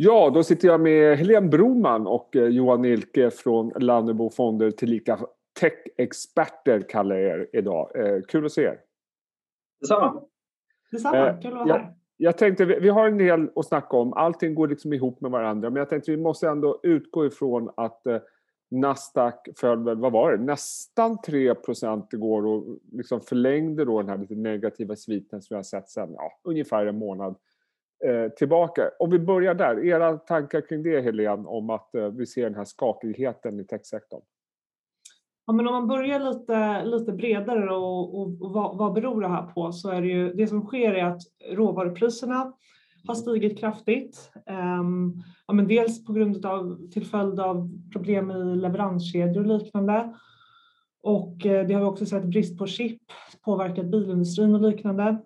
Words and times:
Ja, 0.00 0.30
då 0.34 0.42
sitter 0.42 0.68
jag 0.68 0.80
med 0.80 1.18
Helene 1.18 1.48
Broman 1.48 2.06
och 2.06 2.36
eh, 2.36 2.48
Johan 2.48 2.82
Nilke 2.82 3.30
från 3.30 3.72
Lannebo 3.76 4.30
Fonder 4.30 4.70
tillika 4.70 5.18
tech-experter 5.60 6.80
kallar 6.88 7.16
jag 7.16 7.40
er 7.40 7.48
idag. 7.52 7.90
Eh, 7.94 8.22
kul 8.28 8.46
att 8.46 8.52
se 8.52 8.62
er. 8.62 8.80
Detsamma. 9.80 10.22
Detsamma, 10.90 11.32
kul 11.42 11.52
att 11.52 11.68
vara 11.68 11.78
här. 11.78 11.94
Jag 12.16 12.38
tänkte, 12.38 12.64
vi 12.64 12.88
har 12.88 13.08
en 13.08 13.18
del 13.18 13.50
att 13.56 13.66
snacka 13.66 13.96
om. 13.96 14.12
Allting 14.12 14.54
går 14.54 14.68
liksom 14.68 14.92
ihop 14.92 15.20
med 15.20 15.30
varandra. 15.30 15.70
Men 15.70 15.76
jag 15.76 15.88
tänkte 15.88 16.10
vi 16.10 16.16
måste 16.16 16.48
ändå 16.48 16.80
utgå 16.82 17.26
ifrån 17.26 17.70
att 17.76 18.02
Nasdaq 18.70 19.48
föll 19.56 19.84
väl, 19.84 19.96
vad 19.96 20.12
var 20.12 20.32
det, 20.32 20.44
nästan 20.44 21.16
3% 21.16 22.06
igår 22.12 22.46
och 22.46 22.78
liksom 22.92 23.20
förlängde 23.20 23.84
då 23.84 24.00
den 24.00 24.08
här 24.08 24.18
lite 24.18 24.34
negativa 24.34 24.96
sviten 24.96 25.42
som 25.42 25.54
vi 25.54 25.56
har 25.56 25.62
sett 25.62 25.88
sedan 25.88 26.12
ja, 26.12 26.32
ungefär 26.44 26.86
en 26.86 26.98
månad 26.98 27.36
eh, 28.04 28.28
tillbaka. 28.28 28.90
Om 28.98 29.10
vi 29.10 29.18
börjar 29.18 29.54
där, 29.54 29.84
era 29.84 30.16
tankar 30.16 30.60
kring 30.60 30.82
det 30.82 31.00
Helene 31.00 31.48
om 31.48 31.70
att 31.70 31.94
eh, 31.94 32.08
vi 32.08 32.26
ser 32.26 32.42
den 32.42 32.54
här 32.54 32.64
skakigheten 32.64 33.60
i 33.60 33.64
techsektorn? 33.64 34.22
Ja, 35.46 35.52
men 35.52 35.66
om 35.66 35.72
man 35.72 35.88
börjar 35.88 36.20
lite, 36.20 36.84
lite 36.84 37.12
bredare 37.12 37.74
och, 37.74 38.20
och, 38.20 38.42
och 38.42 38.52
vad, 38.52 38.78
vad 38.78 38.92
beror 38.92 39.20
det 39.20 39.28
här 39.28 39.42
på 39.42 39.72
så 39.72 39.90
är 39.90 40.00
det 40.00 40.08
ju 40.08 40.32
det 40.32 40.46
som 40.46 40.66
sker 40.66 40.94
är 40.94 41.04
att 41.04 41.22
råvarupriserna 41.50 42.52
har 43.06 43.14
stigit 43.14 43.58
kraftigt. 43.58 44.30
Um, 44.80 45.22
ja, 45.46 45.54
men 45.54 45.68
dels 45.68 46.06
på 46.06 46.12
grund 46.12 46.46
av 46.46 46.90
till 46.90 47.06
följd 47.06 47.40
av 47.40 47.70
problem 47.92 48.30
i 48.30 48.56
leveranskedjor 48.56 49.50
och 49.50 49.58
liknande. 49.58 50.14
Och 51.02 51.46
eh, 51.46 51.66
det 51.66 51.74
har 51.74 51.80
vi 51.80 51.86
också 51.86 52.06
sett 52.06 52.24
brist 52.24 52.58
på 52.58 52.66
chip 52.66 53.02
påverkat 53.44 53.86
bilindustrin 53.86 54.54
och 54.54 54.60
liknande. 54.60 55.18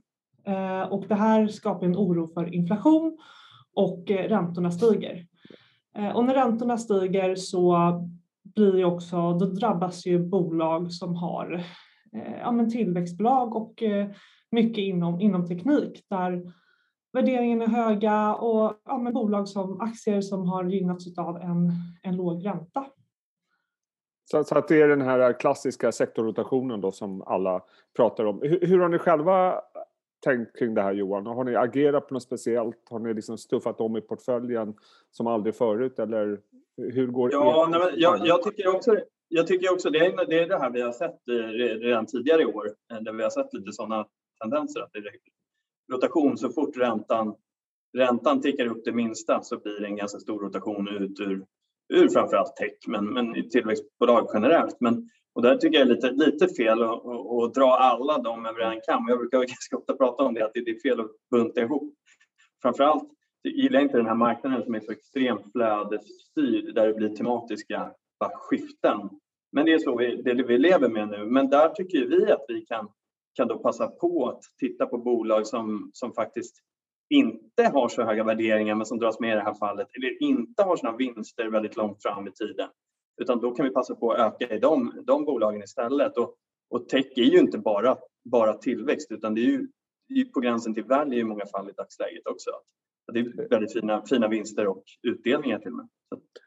Eh, 0.45 0.83
och 0.93 1.05
det 1.09 1.15
här 1.15 1.49
skapar 1.49 1.87
en 1.87 1.97
oro 1.97 2.27
för 2.27 2.55
inflation 2.55 3.19
och 3.75 4.11
eh, 4.11 4.29
räntorna 4.29 4.71
stiger. 4.71 5.27
Eh, 5.97 6.17
och 6.17 6.25
när 6.25 6.35
räntorna 6.35 6.79
stiger 6.79 7.35
så 7.35 7.77
blir 8.43 8.77
ju 8.77 8.85
också, 8.85 9.33
då 9.33 9.47
drabbas 9.47 10.07
ju 10.07 10.19
bolag 10.19 10.93
som 10.93 11.15
har 11.15 11.65
ja, 12.41 12.53
men 12.53 12.71
tillväxtbolag 12.71 13.57
och 13.57 13.83
mycket 14.51 14.79
inom, 14.79 15.21
inom 15.21 15.49
teknik 15.49 16.05
där 16.11 16.53
värderingen 17.13 17.63
är 17.63 17.67
höga 17.67 18.35
och 18.35 18.75
ja, 18.85 18.99
men 18.99 19.13
bolag 19.13 19.49
som 19.49 19.81
aktier 19.81 20.21
som 20.21 20.49
har 20.49 20.65
gynnats 20.65 21.19
av 21.19 21.37
en, 21.37 21.73
en 22.03 22.17
låg 22.17 22.47
ränta. 22.47 22.87
Så, 24.31 24.45
så, 24.45 24.59
att 24.59 24.69
det 24.69 24.83
är 24.83 24.89
den 24.89 25.01
här 25.01 25.41
klassiska 25.41 25.93
sektorrotationen 25.93 26.81
då 26.81 26.93
som 26.93 27.23
alla 27.23 27.63
pratar 27.97 28.25
om. 28.25 28.41
Hur, 28.43 28.67
hur, 28.67 28.79
har 28.79 28.89
ni 28.89 28.99
själva 28.99 29.61
tänkt 30.23 30.59
kring 30.59 30.75
det 30.75 30.83
här 30.83 30.93
Johan? 30.93 31.27
Har 31.27 31.45
ni 31.45 31.57
agerat 31.57 32.09
på 32.09 32.15
något 32.15 32.23
speciellt? 32.23 32.89
Har 32.91 32.99
ni 32.99 33.15
liksom 33.15 33.39
stuffat 33.39 33.81
om 33.81 33.97
i 33.97 34.01
portföljen 34.01 34.75
som 35.11 35.27
aldrig 35.27 35.55
förut 35.55 35.99
eller 35.99 36.41
hur 36.77 37.07
går 37.07 37.33
ja, 37.33 37.69
nej, 37.71 37.95
jag, 37.97 38.27
jag, 38.27 38.43
tycker 38.43 38.77
också, 38.77 38.97
jag 39.29 39.47
tycker 39.47 39.73
också 39.73 39.91
det 39.91 39.99
är, 39.99 40.27
det 40.27 40.39
är 40.39 40.49
det 40.49 40.59
här 40.59 40.71
vi 40.71 40.81
har 40.81 40.93
sett 40.93 41.29
eh, 41.29 41.35
redan 41.81 42.07
tidigare 42.07 42.43
i 42.43 42.47
år 42.47 42.67
eh, 42.93 43.01
där 43.01 43.13
vi 43.13 43.23
har 43.23 43.31
sett 43.31 43.55
lite 43.55 43.73
sådana 43.73 44.07
tendenser 44.41 44.81
att 44.81 44.93
det 44.93 45.01
rotation 45.93 46.39
så 46.39 46.51
fort 46.51 46.77
räntan, 46.77 47.35
räntan 47.97 48.41
tickar 48.41 48.67
upp 48.67 48.85
det 48.85 48.93
minsta 48.93 49.43
så 49.43 49.59
blir 49.59 49.81
det 49.81 49.87
en 49.87 49.97
ganska 49.97 50.19
stor 50.19 50.41
rotation 50.41 50.89
ut 50.89 51.21
ur, 51.21 51.45
ur 51.89 52.09
framförallt 52.09 52.57
tech 52.57 52.79
men, 52.87 53.13
men 53.13 53.37
i 53.37 53.49
tillväxtbolag 53.49 54.31
generellt. 54.35 54.77
Men, 54.81 55.09
och 55.35 55.43
där 55.43 55.57
tycker 55.57 55.79
jag 55.79 55.89
är 55.89 55.95
lite, 55.95 56.11
lite 56.11 56.49
fel 56.49 56.83
att, 56.83 57.07
att, 57.07 57.43
att 57.43 57.55
dra 57.55 57.77
alla 57.77 58.19
dem 58.19 58.47
över 58.47 58.61
en 58.61 58.81
kam. 58.81 59.09
Jag 59.09 59.19
brukar 59.19 59.39
ganska 59.39 59.77
ofta 59.77 59.93
prata 59.93 60.23
om 60.23 60.35
det, 60.35 60.45
att 60.45 60.55
det 60.55 60.61
är 60.61 60.81
fel 60.81 61.01
att 61.01 61.11
bunta 61.31 61.61
ihop. 61.61 61.95
Framförallt 62.63 63.09
gillar 63.45 63.75
jag 63.75 63.83
inte 63.83 63.97
den 63.97 64.07
här 64.07 64.15
marknaden 64.15 64.63
som 64.65 64.75
är 64.75 64.81
så 64.81 64.93
extremt 64.93 65.53
flödesstyrd 65.53 66.75
där 66.75 66.87
det 66.87 66.95
blir 66.95 67.17
tematiska 67.17 67.91
skiften. 68.35 69.11
Men 69.53 69.67
det 69.67 69.73
är 69.73 69.79
så 69.79 69.97
vi, 69.97 70.23
det 70.23 70.35
vi 70.35 70.59
lever 70.59 70.89
med 70.89 71.09
nu. 71.09 71.25
Men 71.27 71.51
där 71.51 71.69
tycker 71.69 72.07
vi 72.07 72.33
att 72.33 72.45
vi 72.49 72.61
kan 72.61 72.89
kan 73.35 73.49
då 73.49 73.59
passa 73.59 73.87
på 73.87 74.29
att 74.29 74.43
titta 74.59 74.87
på 74.87 74.99
bolag 74.99 75.47
som, 75.47 75.91
som 75.93 76.13
faktiskt 76.13 76.57
inte 77.11 77.69
har 77.73 77.89
så 77.89 78.03
höga 78.03 78.25
värderingar 78.25 78.75
men 78.75 78.87
som 78.87 78.99
dras 78.99 79.21
med 79.21 79.33
i 79.33 79.35
det 79.35 79.43
här 79.43 79.55
fallet 79.55 79.89
eller 79.97 80.23
inte 80.23 80.63
har 80.63 80.77
sina 80.77 80.97
vinster 80.97 81.51
väldigt 81.51 81.77
långt 81.77 82.03
fram 82.03 82.29
i 82.29 82.33
tiden. 82.33 82.69
Utan 83.23 83.41
då 83.41 83.51
kan 83.51 83.65
vi 83.65 83.73
passa 83.73 83.95
på 83.95 84.13
att 84.13 84.19
öka 84.19 84.55
i 84.55 84.59
de, 84.59 84.93
de 85.07 85.25
bolagen 85.25 85.63
istället. 85.63 86.17
Och, 86.17 86.35
och 86.71 86.89
tech 86.89 87.07
är 87.17 87.23
ju 87.23 87.39
inte 87.39 87.59
bara, 87.59 87.97
bara 88.25 88.55
tillväxt 88.55 89.13
utan 89.13 89.35
det 89.35 89.41
är 89.41 89.51
ju, 89.51 89.69
det 90.09 90.21
är 90.21 90.25
på 90.25 90.41
gränsen 90.41 90.75
till 90.75 90.85
value 90.85 91.19
i 91.19 91.25
många 91.25 91.47
fall 91.47 91.71
i 91.71 91.73
dagsläget 91.73 92.27
också. 92.27 92.51
Det 93.13 93.21
är 93.21 93.49
väldigt 93.49 93.73
fina, 93.73 94.07
fina 94.07 94.29
vinster 94.29 94.67
och 94.67 94.85
utdelningar 95.03 95.59
till 95.59 95.71
och 95.71 95.77
med. 95.77 95.89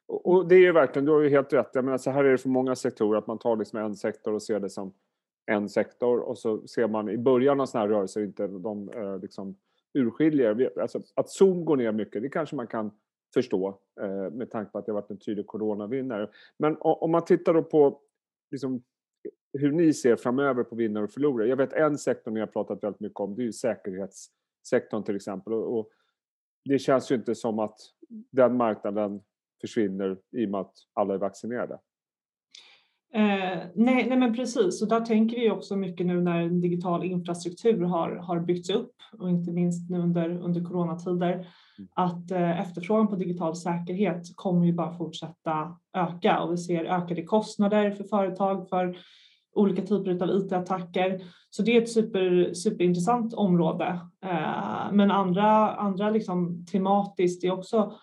Och 0.08 0.48
det 0.48 0.56
är 0.56 0.60
ju 0.60 0.72
verkligen, 0.72 1.06
du 1.06 1.12
har 1.12 1.22
ju 1.22 1.30
helt 1.30 1.54
rätt. 1.54 1.70
Jag 1.74 1.86
menar, 1.86 1.98
så 1.98 2.12
här 2.12 2.24
är 2.24 2.32
det 2.32 2.38
för 2.38 2.50
många 2.50 2.76
sektorer 2.76 3.18
att 3.18 3.28
man 3.28 3.40
tar 3.40 3.56
liksom 3.56 3.80
en 3.80 3.96
sektor 3.96 4.34
och 4.34 4.44
ser 4.44 4.60
det 4.60 4.70
som 4.70 4.94
en 5.52 5.70
sektor 5.70 6.20
och 6.20 6.38
så 6.38 6.68
ser 6.68 6.88
man 6.88 7.10
i 7.10 7.18
början 7.18 7.62
av 7.62 7.66
sådana 7.66 7.88
här 7.88 7.94
rörelser 7.94 8.24
inte 8.24 8.48
de 8.48 8.90
eh, 8.90 9.20
liksom 9.20 9.58
urskiljer. 9.94 10.80
Alltså, 10.82 11.02
att 11.16 11.30
Zoom 11.30 11.66
går 11.66 11.78
ner 11.78 11.92
mycket, 11.92 12.22
det 12.22 12.30
kanske 12.30 12.56
man 12.56 12.68
kan 12.68 12.92
förstå 13.36 13.80
eh, 14.02 14.32
med 14.32 14.52
tanke 14.52 14.72
på 14.72 14.78
att 14.78 14.86
det 14.86 14.92
har 14.92 15.02
varit 15.02 15.12
en 15.12 15.20
tydlig 15.20 15.48
coronavinnare. 15.48 16.30
Men 16.58 16.78
om 16.80 17.12
man 17.12 17.26
tittar 17.26 17.54
då 17.54 17.64
på 17.64 18.02
liksom, 18.52 18.84
hur 19.54 19.72
ni 19.72 19.94
ser 19.94 20.16
framöver 20.16 20.64
på 20.64 20.76
vinnare 20.76 21.04
och 21.04 21.12
förlorare. 21.12 21.50
Jag 21.50 21.58
vet 21.58 21.74
en 21.74 21.98
sektor 21.98 22.32
ni 22.32 22.40
har 22.40 22.48
pratat 22.48 22.84
väldigt 22.84 23.00
mycket 23.00 23.20
om, 23.20 23.36
det 23.36 23.42
är 23.42 23.46
ju 23.46 23.54
säkerhetssektorn 23.54 25.04
till 25.04 25.16
exempel. 25.16 25.54
Och, 25.54 25.80
och 25.80 25.90
det 26.66 26.80
känns 26.80 27.12
ju 27.12 27.16
inte 27.16 27.36
som 27.36 27.60
att 27.60 27.80
den 28.32 28.58
marknaden 28.58 29.22
försvinner 29.62 30.18
i 30.32 30.46
och 30.46 30.50
med 30.50 30.62
att 30.62 30.74
alla 30.94 31.14
är 31.14 31.18
vaccinerade. 31.18 31.80
Eh, 33.16 33.60
nej, 33.76 34.06
nej, 34.10 34.18
men 34.18 34.36
precis. 34.36 34.82
Och 34.82 34.88
där 34.88 35.02
tänker 35.02 35.38
vi 35.38 35.52
också 35.52 35.76
mycket 35.76 36.08
nu 36.08 36.22
när 36.22 36.42
en 36.42 36.62
digital 36.62 37.04
infrastruktur 37.04 37.82
har, 37.82 38.16
har 38.16 38.40
byggts 38.40 38.70
upp 38.70 38.92
och 39.18 39.30
inte 39.30 39.52
minst 39.52 39.90
nu 39.90 40.00
under, 40.00 40.30
under 40.30 40.64
coronatider 40.64 41.32
mm. 41.34 41.90
att 41.96 42.32
eh, 42.32 42.62
efterfrågan 42.62 43.08
på 43.08 43.16
digital 43.16 43.56
säkerhet 43.56 44.36
kommer 44.36 44.66
ju 44.66 44.74
bara 44.74 44.98
fortsätta 44.98 45.78
öka 45.98 46.40
och 46.40 46.54
vi 46.54 46.58
ser 46.58 46.86
ökade 46.86 47.24
kostnader 47.24 47.92
för 47.92 48.04
företag 48.04 48.70
för 48.70 48.98
olika 49.56 49.82
typer 49.82 50.24
av 50.24 50.30
IT-attacker. 50.30 51.22
Så 51.50 51.62
det 51.62 51.78
är 51.78 51.82
ett 51.82 51.92
super, 51.92 52.54
superintressant 52.54 53.34
område. 53.34 54.00
Eh, 54.26 54.92
men 54.92 55.12
andra, 55.12 55.76
andra 55.76 56.10
liksom 56.10 56.66
tematiskt 56.66 57.44
är 57.44 57.52
också 57.52 57.94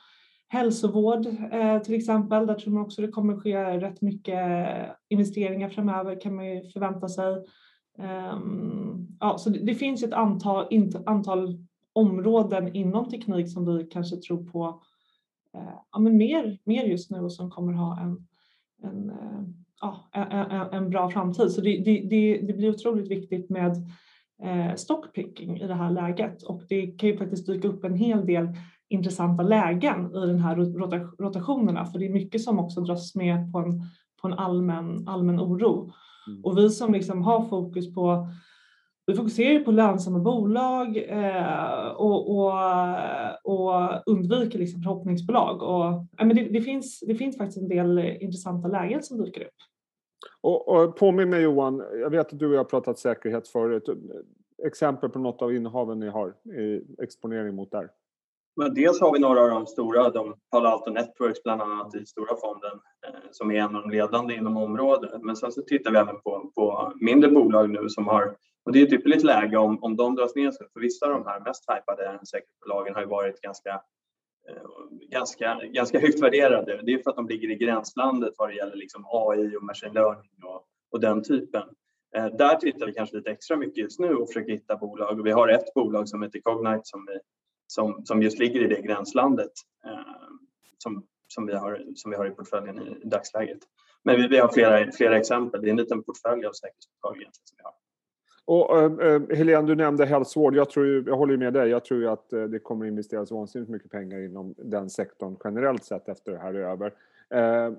hälsovård 0.52 1.26
eh, 1.52 1.78
till 1.78 1.94
exempel. 1.94 2.46
Där 2.46 2.54
tror 2.54 2.72
man 2.72 2.82
också 2.82 3.02
det 3.02 3.08
kommer 3.08 3.36
ske 3.36 3.80
rätt 3.80 4.00
mycket 4.00 4.66
investeringar 5.08 5.68
framöver 5.68 6.20
kan 6.20 6.34
man 6.34 6.46
ju 6.46 6.62
förvänta 6.62 7.08
sig. 7.08 7.44
Ehm, 7.98 9.08
ja, 9.20 9.38
så 9.38 9.50
det, 9.50 9.74
finns 9.74 10.02
ett 10.02 10.12
antal, 10.12 10.66
antal 11.06 11.58
områden 11.92 12.74
inom 12.74 13.10
teknik 13.10 13.52
som 13.52 13.76
vi 13.76 13.84
kanske 13.84 14.16
tror 14.16 14.44
på 14.44 14.82
eh, 15.54 15.74
ja, 15.92 15.98
men 15.98 16.16
mer, 16.16 16.58
mer 16.64 16.84
just 16.84 17.10
nu 17.10 17.20
och 17.20 17.32
som 17.32 17.50
kommer 17.50 17.72
ha 17.72 18.00
en, 18.00 18.26
en, 18.82 19.10
eh, 19.10 19.42
ja, 19.80 20.08
en, 20.12 20.72
en, 20.72 20.90
bra 20.90 21.10
framtid. 21.10 21.50
Så 21.50 21.60
det, 21.60 21.82
det, 21.84 22.40
det, 22.46 22.52
blir 22.52 22.70
otroligt 22.70 23.10
viktigt 23.10 23.50
med 23.50 23.76
stockpicking 24.76 25.60
i 25.60 25.66
det 25.66 25.74
här 25.74 25.90
läget 25.90 26.42
och 26.42 26.62
det 26.68 26.86
kan 26.86 27.08
ju 27.08 27.16
faktiskt 27.16 27.46
dyka 27.46 27.68
upp 27.68 27.84
en 27.84 27.94
hel 27.94 28.26
del 28.26 28.48
intressanta 28.92 29.42
lägen 29.42 30.16
i 30.16 30.26
den 30.26 30.38
här 30.38 30.56
rotationerna 31.22 31.86
för 31.86 31.98
det 31.98 32.06
är 32.06 32.12
mycket 32.12 32.42
som 32.42 32.58
också 32.58 32.80
dras 32.80 33.14
med 33.14 33.52
på 33.52 33.58
en, 33.58 33.80
på 34.22 34.28
en 34.28 34.32
allmän, 34.32 35.08
allmän 35.08 35.40
oro. 35.40 35.92
Mm. 36.28 36.44
Och 36.44 36.58
vi 36.58 36.70
som 36.70 36.92
liksom 36.92 37.22
har 37.22 37.44
fokus 37.44 37.94
på 37.94 38.28
vi 39.06 39.14
fokuserar 39.14 39.64
på 39.64 39.70
lönsamma 39.70 40.18
bolag 40.18 40.96
eh, 40.96 41.86
och, 41.86 42.30
och, 42.30 42.52
och 43.44 44.02
undviker 44.06 44.58
liksom 44.58 44.82
förhoppningsbolag. 44.82 45.62
Och, 45.62 46.06
men 46.26 46.36
det, 46.36 46.42
det, 46.42 46.60
finns, 46.60 47.00
det 47.00 47.14
finns 47.14 47.38
faktiskt 47.38 47.58
en 47.58 47.68
del 47.68 47.98
intressanta 47.98 48.68
lägen 48.68 49.02
som 49.02 49.24
dyker 49.24 49.40
upp. 49.40 49.54
Och, 50.40 50.68
och 50.68 50.96
påminn 50.96 51.30
mig 51.30 51.42
Johan, 51.42 51.82
jag 52.00 52.10
vet 52.10 52.32
att 52.32 52.38
du 52.38 52.46
och 52.46 52.54
jag 52.54 52.58
har 52.58 52.64
pratat 52.64 52.98
säkerhet 52.98 53.48
förut. 53.48 53.88
Exempel 54.64 55.10
på 55.10 55.18
något 55.18 55.42
av 55.42 55.54
innehaven 55.54 56.00
ni 56.00 56.08
har 56.08 56.34
i 56.58 56.82
exponering 57.02 57.54
mot 57.54 57.70
där? 57.70 57.90
Men 58.56 58.74
dels 58.74 59.00
har 59.00 59.12
vi 59.12 59.18
några 59.18 59.42
av 59.42 59.50
de 59.50 59.66
stora, 59.66 60.10
de 60.10 60.34
Palo 60.50 60.66
Alto 60.66 60.90
Networks 60.90 61.42
bland 61.42 61.62
annat 61.62 61.94
i 61.94 62.06
stora 62.06 62.36
fonden 62.36 62.80
eh, 63.06 63.20
som 63.30 63.50
är 63.50 63.54
en 63.54 63.76
av 63.76 63.82
de 63.82 63.90
ledande 63.90 64.34
inom 64.34 64.56
området. 64.56 65.22
Men 65.22 65.36
sen 65.36 65.52
så 65.52 65.62
tittar 65.62 65.90
vi 65.90 65.98
även 65.98 66.20
på, 66.20 66.52
på 66.54 66.92
mindre 67.00 67.30
bolag 67.30 67.70
nu 67.70 67.88
som 67.88 68.06
har, 68.06 68.36
och 68.64 68.72
det 68.72 68.80
är 68.80 68.86
ett 68.86 68.92
ypperligt 68.92 69.24
läge 69.24 69.56
om, 69.56 69.82
om 69.82 69.96
de 69.96 70.14
dras 70.14 70.34
ner 70.34 70.50
sig. 70.50 70.66
För 70.72 70.80
vissa 70.80 71.06
av 71.06 71.12
de 71.12 71.26
här 71.26 71.40
mest 71.40 71.64
hypade 71.70 72.20
säkerhetsbolagen 72.30 72.94
har 72.94 73.00
ju 73.00 73.08
varit 73.08 73.40
ganska, 73.40 73.70
eh, 74.48 74.62
ganska, 75.10 75.60
ganska 75.64 76.00
högt 76.00 76.22
värderade. 76.22 76.80
Det 76.82 76.92
är 76.92 77.02
för 77.02 77.10
att 77.10 77.16
de 77.16 77.28
ligger 77.28 77.50
i 77.50 77.56
gränslandet 77.56 78.34
vad 78.38 78.48
det 78.48 78.54
gäller 78.54 78.76
liksom 78.76 79.04
AI 79.06 79.56
och 79.56 79.62
machine 79.62 79.92
learning 79.92 80.44
och, 80.44 80.66
och 80.92 81.00
den 81.00 81.22
typen. 81.22 81.68
Eh, 82.16 82.26
där 82.26 82.56
tittar 82.56 82.86
vi 82.86 82.92
kanske 82.92 83.16
lite 83.16 83.30
extra 83.30 83.56
mycket 83.56 83.76
just 83.76 84.00
nu 84.00 84.14
och 84.14 84.28
försöker 84.28 84.52
hitta 84.52 84.76
bolag. 84.76 85.20
Och 85.20 85.26
vi 85.26 85.30
har 85.30 85.48
ett 85.48 85.74
bolag 85.74 86.08
som 86.08 86.22
heter 86.22 86.40
Cognite 86.40 86.80
som 86.84 87.06
vi 87.06 87.18
som, 87.72 88.04
som 88.04 88.22
just 88.22 88.38
ligger 88.38 88.60
i 88.60 88.66
det 88.66 88.80
gränslandet. 88.80 89.52
Eh, 89.84 89.90
som, 90.78 91.06
som, 91.26 91.46
vi 91.46 91.54
har, 91.54 91.84
som 91.94 92.10
vi 92.10 92.16
har 92.16 92.26
i 92.26 92.30
portföljen 92.30 92.78
i, 92.78 92.96
i 93.02 93.08
dagsläget. 93.08 93.58
Men 94.02 94.16
vi, 94.16 94.28
vi, 94.28 94.38
har 94.38 94.48
flera, 94.48 94.92
flera 94.92 95.18
exempel. 95.18 95.62
Det 95.62 95.68
är 95.68 95.70
en 95.70 95.76
liten 95.76 96.02
portfölj 96.02 96.46
av 96.46 96.52
säkerhetsbolag 96.52 97.16
som 97.32 97.56
vi 97.56 97.62
har. 97.62 97.74
Och, 98.44 98.78
eh, 98.78 99.14
eh, 99.14 99.36
Helene, 99.36 99.66
du 99.66 99.74
nämnde 99.74 100.06
hälsovård. 100.06 100.56
Jag, 100.56 100.70
tror, 100.70 101.08
jag 101.08 101.16
håller 101.16 101.36
med 101.36 101.52
dig. 101.52 101.70
Jag 101.70 101.84
tror 101.84 102.00
ju 102.00 102.08
att 102.08 102.32
eh, 102.32 102.44
det 102.44 102.58
kommer 102.58 102.86
investeras 102.86 103.30
vansinnigt 103.30 103.70
mycket 103.70 103.90
pengar 103.90 104.18
inom 104.18 104.54
den 104.58 104.90
sektorn 104.90 105.36
generellt 105.44 105.84
sett 105.84 106.08
efter 106.08 106.32
det 106.32 106.38
här 106.38 106.54
är 106.54 106.70
över. 106.70 106.94
Eh, 107.34 107.72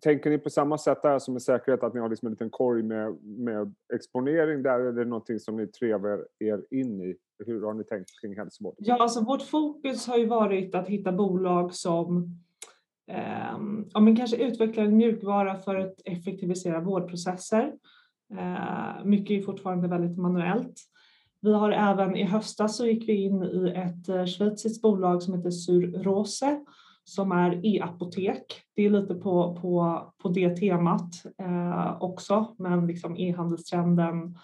tänker 0.00 0.30
ni 0.30 0.38
på 0.38 0.50
samma 0.50 0.78
sätt 0.78 1.02
där 1.02 1.18
som 1.18 1.34
med 1.34 1.42
säkerhet 1.42 1.82
att 1.82 1.94
ni 1.94 2.00
har 2.00 2.08
liksom 2.08 2.26
en 2.26 2.32
liten 2.32 2.50
korg 2.50 2.82
med, 2.82 3.16
med 3.22 3.74
exponering 3.94 4.62
där? 4.62 4.80
eller 4.80 4.88
Är 4.88 4.92
det 4.92 5.04
någonting 5.04 5.40
som 5.40 5.56
ni 5.56 5.66
trevar 5.66 6.26
er 6.38 6.64
in 6.70 7.00
i? 7.00 7.16
Hur 7.46 7.62
har 7.62 7.74
ni 7.74 7.84
tänkt 7.84 8.20
kring 8.20 8.36
hälsovård? 8.36 8.74
Ja, 8.78 9.02
alltså 9.02 9.20
vårt 9.20 9.42
fokus 9.42 10.06
har 10.06 10.16
ju 10.16 10.26
varit 10.26 10.74
att 10.74 10.88
hitta 10.88 11.12
bolag 11.12 11.74
som 11.74 12.38
eh, 13.10 13.58
ja, 13.92 14.00
men 14.00 14.16
kanske 14.16 14.36
utvecklar 14.36 14.84
en 14.84 14.96
mjukvara 14.96 15.58
för 15.58 15.74
att 15.74 15.94
effektivisera 16.04 16.80
vårdprocesser. 16.80 17.72
Eh, 18.38 19.04
mycket 19.04 19.42
är 19.42 19.42
fortfarande 19.42 19.88
väldigt 19.88 20.18
manuellt. 20.18 20.74
Vi 21.40 21.54
har 21.54 21.70
även 21.70 22.16
i 22.16 22.24
höstas 22.24 22.76
så 22.76 22.86
gick 22.86 23.08
vi 23.08 23.22
in 23.22 23.42
i 23.42 23.72
ett 23.76 24.08
eh, 24.08 24.26
schweiziskt 24.26 24.82
bolag 24.82 25.22
som 25.22 25.34
heter 25.34 25.50
Surrose 25.50 26.64
som 27.04 27.32
är 27.32 27.66
e-apotek. 27.66 28.62
Det 28.74 28.86
är 28.86 28.90
lite 28.90 29.14
på, 29.14 29.58
på, 29.62 30.02
på 30.18 30.28
det 30.28 30.56
temat 30.56 31.24
eh, 31.38 32.02
också, 32.02 32.54
men 32.58 32.86
liksom 32.86 33.16
e-handelstrenden 33.16 34.38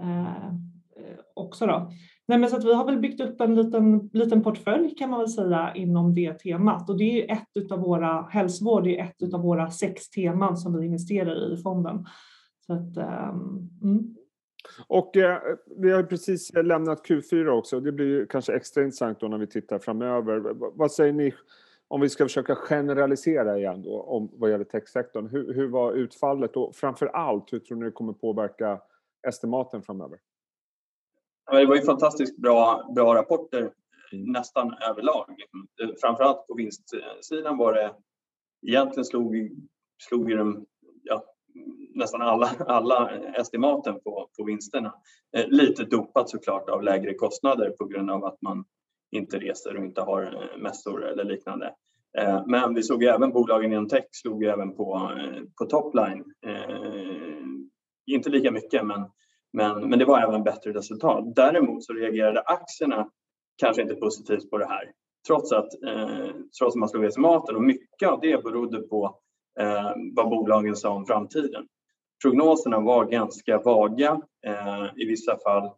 eh, 0.00 0.54
Eh, 0.96 1.18
också. 1.34 1.66
Då. 1.66 1.90
Nej, 2.26 2.38
men 2.38 2.50
så 2.50 2.56
att 2.56 2.64
vi 2.64 2.74
har 2.74 2.84
väl 2.84 2.98
byggt 2.98 3.20
upp 3.20 3.40
en 3.40 3.54
liten, 3.54 4.10
liten 4.12 4.42
portfölj 4.42 4.94
kan 4.94 5.10
man 5.10 5.20
väl 5.20 5.28
säga 5.28 5.72
inom 5.74 6.14
det 6.14 6.38
temat 6.38 6.90
och 6.90 6.98
det 6.98 7.30
är 7.30 7.32
ett 7.32 7.72
av 7.72 7.80
våra 7.80 8.22
hälsovård, 8.22 8.84
det 8.84 8.98
är 8.98 9.04
ett 9.04 9.34
av 9.34 9.42
våra 9.42 9.70
sex 9.70 10.10
teman 10.10 10.56
som 10.56 10.78
vi 10.78 10.86
investerar 10.86 11.50
i 11.50 11.54
i 11.54 11.56
fonden. 11.56 12.06
Så 12.66 12.72
att, 12.72 12.96
um, 12.96 13.70
mm. 13.82 14.16
Och 14.86 15.16
eh, 15.16 15.38
vi 15.76 15.90
har 15.90 16.02
precis 16.02 16.52
lämnat 16.54 17.08
Q4 17.08 17.48
också. 17.48 17.80
Det 17.80 17.92
blir 17.92 18.26
kanske 18.26 18.56
extra 18.56 18.82
intressant 18.82 19.20
då 19.20 19.28
när 19.28 19.38
vi 19.38 19.46
tittar 19.46 19.78
framöver. 19.78 20.40
Vad 20.74 20.92
säger 20.92 21.12
ni 21.12 21.34
om 21.88 22.00
vi 22.00 22.08
ska 22.08 22.24
försöka 22.24 22.54
generalisera 22.54 23.58
igen 23.58 23.82
då, 23.82 24.00
om 24.00 24.30
vad 24.32 24.50
gäller 24.50 24.64
techsektorn, 24.64 25.26
hur, 25.26 25.54
hur 25.54 25.68
var 25.68 25.92
utfallet 25.92 26.56
och 26.56 26.76
framför 26.76 27.06
allt, 27.06 27.52
hur 27.52 27.58
tror 27.58 27.78
ni 27.78 27.84
det 27.84 27.90
kommer 27.90 28.12
påverka 28.12 28.80
estimaten 29.28 29.82
framöver? 29.82 30.18
Det 31.50 31.66
var 31.66 31.76
ju 31.76 31.82
fantastiskt 31.82 32.36
bra, 32.36 32.90
bra 32.94 33.14
rapporter 33.14 33.72
nästan 34.12 34.74
överlag. 34.90 35.26
Framförallt 36.00 36.46
på 36.46 36.54
vinstsidan 36.54 37.56
var 37.56 37.72
det 37.72 37.94
egentligen 38.66 39.04
slog, 39.04 39.50
slog 40.08 40.30
ju 40.30 40.36
de, 40.36 40.66
ja, 41.02 41.24
nästan 41.94 42.22
alla, 42.22 42.50
alla 42.58 43.10
estimaten 43.10 43.94
på, 44.04 44.28
på 44.36 44.44
vinsterna. 44.44 44.94
Eh, 45.36 45.48
lite 45.48 45.84
dopat 45.84 46.30
såklart 46.30 46.68
av 46.68 46.82
lägre 46.82 47.14
kostnader 47.14 47.70
på 47.70 47.84
grund 47.84 48.10
av 48.10 48.24
att 48.24 48.42
man 48.42 48.64
inte 49.10 49.38
reser 49.38 49.76
och 49.76 49.84
inte 49.84 50.00
har 50.00 50.22
eh, 50.22 50.58
mässor 50.58 51.04
eller 51.04 51.24
liknande. 51.24 51.74
Eh, 52.18 52.42
men 52.46 52.74
vi 52.74 52.82
såg 52.82 53.02
även 53.02 53.32
bolagen 53.32 53.72
inom 53.72 53.88
tech 53.88 54.04
slog 54.10 54.44
även 54.44 54.76
på, 54.76 55.10
på 55.58 55.64
topline. 55.64 56.24
Inte 58.06 58.30
lika 58.30 58.50
mycket 58.50 58.86
men, 58.86 59.00
men, 59.54 59.88
men 59.88 59.98
det 59.98 60.04
var 60.04 60.20
även 60.20 60.42
bättre 60.42 60.72
resultat. 60.72 61.36
Däremot 61.36 61.84
så 61.84 61.92
reagerade 61.92 62.40
aktierna 62.40 63.08
kanske 63.56 63.82
inte 63.82 63.94
positivt 63.94 64.50
på 64.50 64.58
det 64.58 64.66
här. 64.66 64.90
Trots 65.26 65.52
att, 65.52 65.82
eh, 65.82 66.28
trots 66.58 66.76
att 66.76 66.80
man 66.80 66.88
slog 66.88 67.04
i 67.04 67.10
sig 67.10 67.22
maten 67.22 67.56
och 67.56 67.62
mycket 67.62 68.08
av 68.08 68.20
det 68.20 68.44
berodde 68.44 68.78
på 68.78 69.18
eh, 69.60 69.92
vad 70.14 70.30
bolagen 70.30 70.76
sa 70.76 70.90
om 70.90 71.06
framtiden. 71.06 71.66
Prognoserna 72.22 72.80
var 72.80 73.04
ganska 73.04 73.58
vaga, 73.58 74.20
eh, 74.46 74.86
i 74.96 75.04
vissa 75.04 75.38
fall 75.38 75.70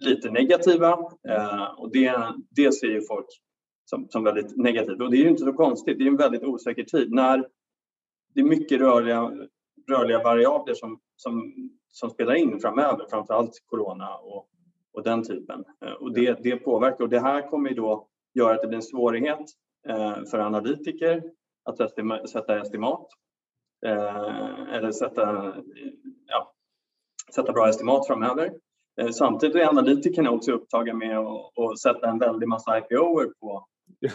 lite 0.00 0.30
negativa 0.30 0.92
eh, 1.28 1.64
och 1.76 1.92
det, 1.92 2.34
det 2.50 2.72
ser 2.72 2.86
ju 2.86 3.02
folk 3.02 3.26
som, 3.84 4.08
som 4.08 4.24
väldigt 4.24 4.56
negativt. 4.56 5.00
Och 5.00 5.10
det 5.10 5.16
är 5.16 5.22
ju 5.22 5.28
inte 5.28 5.44
så 5.44 5.52
konstigt, 5.52 5.98
det 5.98 6.04
är 6.04 6.08
en 6.08 6.16
väldigt 6.16 6.42
osäker 6.42 6.84
tid 6.84 7.12
när 7.12 7.48
det 8.34 8.40
är 8.40 8.44
mycket 8.44 8.80
rörliga, 8.80 9.32
rörliga 9.90 10.22
variabler 10.22 10.74
som, 10.74 11.00
som, 11.16 11.52
som 11.90 12.10
spelar 12.10 12.34
in 12.34 12.60
framöver, 12.60 13.06
framförallt 13.10 13.62
corona 13.66 14.16
och, 14.16 14.48
och 14.92 15.02
den 15.02 15.22
typen. 15.22 15.64
Eh, 15.84 15.92
och 15.92 16.12
det, 16.12 16.42
det 16.42 16.56
påverkar 16.56 17.04
och 17.04 17.10
det 17.10 17.20
här 17.20 17.50
kommer 17.50 17.68
ju 17.68 17.74
då 17.74 18.08
göra 18.34 18.54
att 18.54 18.62
det 18.62 18.68
blir 18.68 18.76
en 18.76 18.82
svårighet 18.82 19.46
eh, 19.88 20.16
för 20.30 20.38
analytiker 20.38 21.22
att 21.64 21.80
estima, 21.80 22.26
sätta 22.26 22.60
estimat 22.60 23.06
eller 24.72 24.92
sätta, 24.92 25.54
ja, 26.26 26.52
sätta 27.34 27.52
bra 27.52 27.68
estimat 27.68 28.06
framöver. 28.06 28.52
Eh, 29.00 29.08
samtidigt 29.08 29.56
är 29.56 29.68
analytikerna 29.68 30.30
också 30.30 30.52
upptagna 30.52 30.94
med 30.94 31.18
att, 31.18 31.58
att 31.58 31.78
sätta 31.78 32.08
en 32.08 32.18
väldig 32.18 32.48
massa 32.48 32.78
IPOer 32.78 33.32
på, 33.40 33.66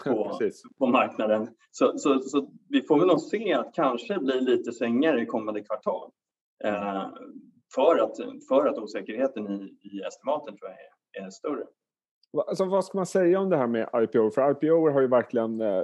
på, 0.04 0.39
på 0.77 0.88
marknaden. 0.88 1.48
Så, 1.72 1.98
så, 1.98 2.19
så, 2.19 2.50
vi 2.69 2.81
får 2.81 3.00
väl 3.00 3.07
nog 3.07 3.22
se 3.22 3.54
att 3.54 3.74
kanske 3.74 4.19
blir 4.19 4.42
lite 4.42 4.72
svängare 4.72 5.22
i 5.22 5.25
kommande 5.25 5.62
kvartal. 5.62 6.12
Eh, 6.63 7.06
för, 7.75 8.04
att, 8.04 8.18
för 8.48 8.68
att 8.68 8.77
osäkerheten 8.77 9.48
i, 9.48 9.77
i 9.81 10.01
estimaten 10.01 10.57
tror 10.57 10.69
jag 10.69 11.24
är, 11.24 11.25
är 11.25 11.30
större. 11.30 11.63
Alltså, 12.48 12.66
vad 12.66 12.86
ska 12.86 12.98
man 12.98 13.06
säga 13.06 13.39
om 13.39 13.50
det 13.50 13.57
här 13.57 13.68
med 13.68 13.89
IPO? 13.94 14.30
För 14.30 14.51
IPO 14.51 14.89
har 14.89 15.01
ju 15.01 15.07
verkligen 15.07 15.62
eh, 15.62 15.83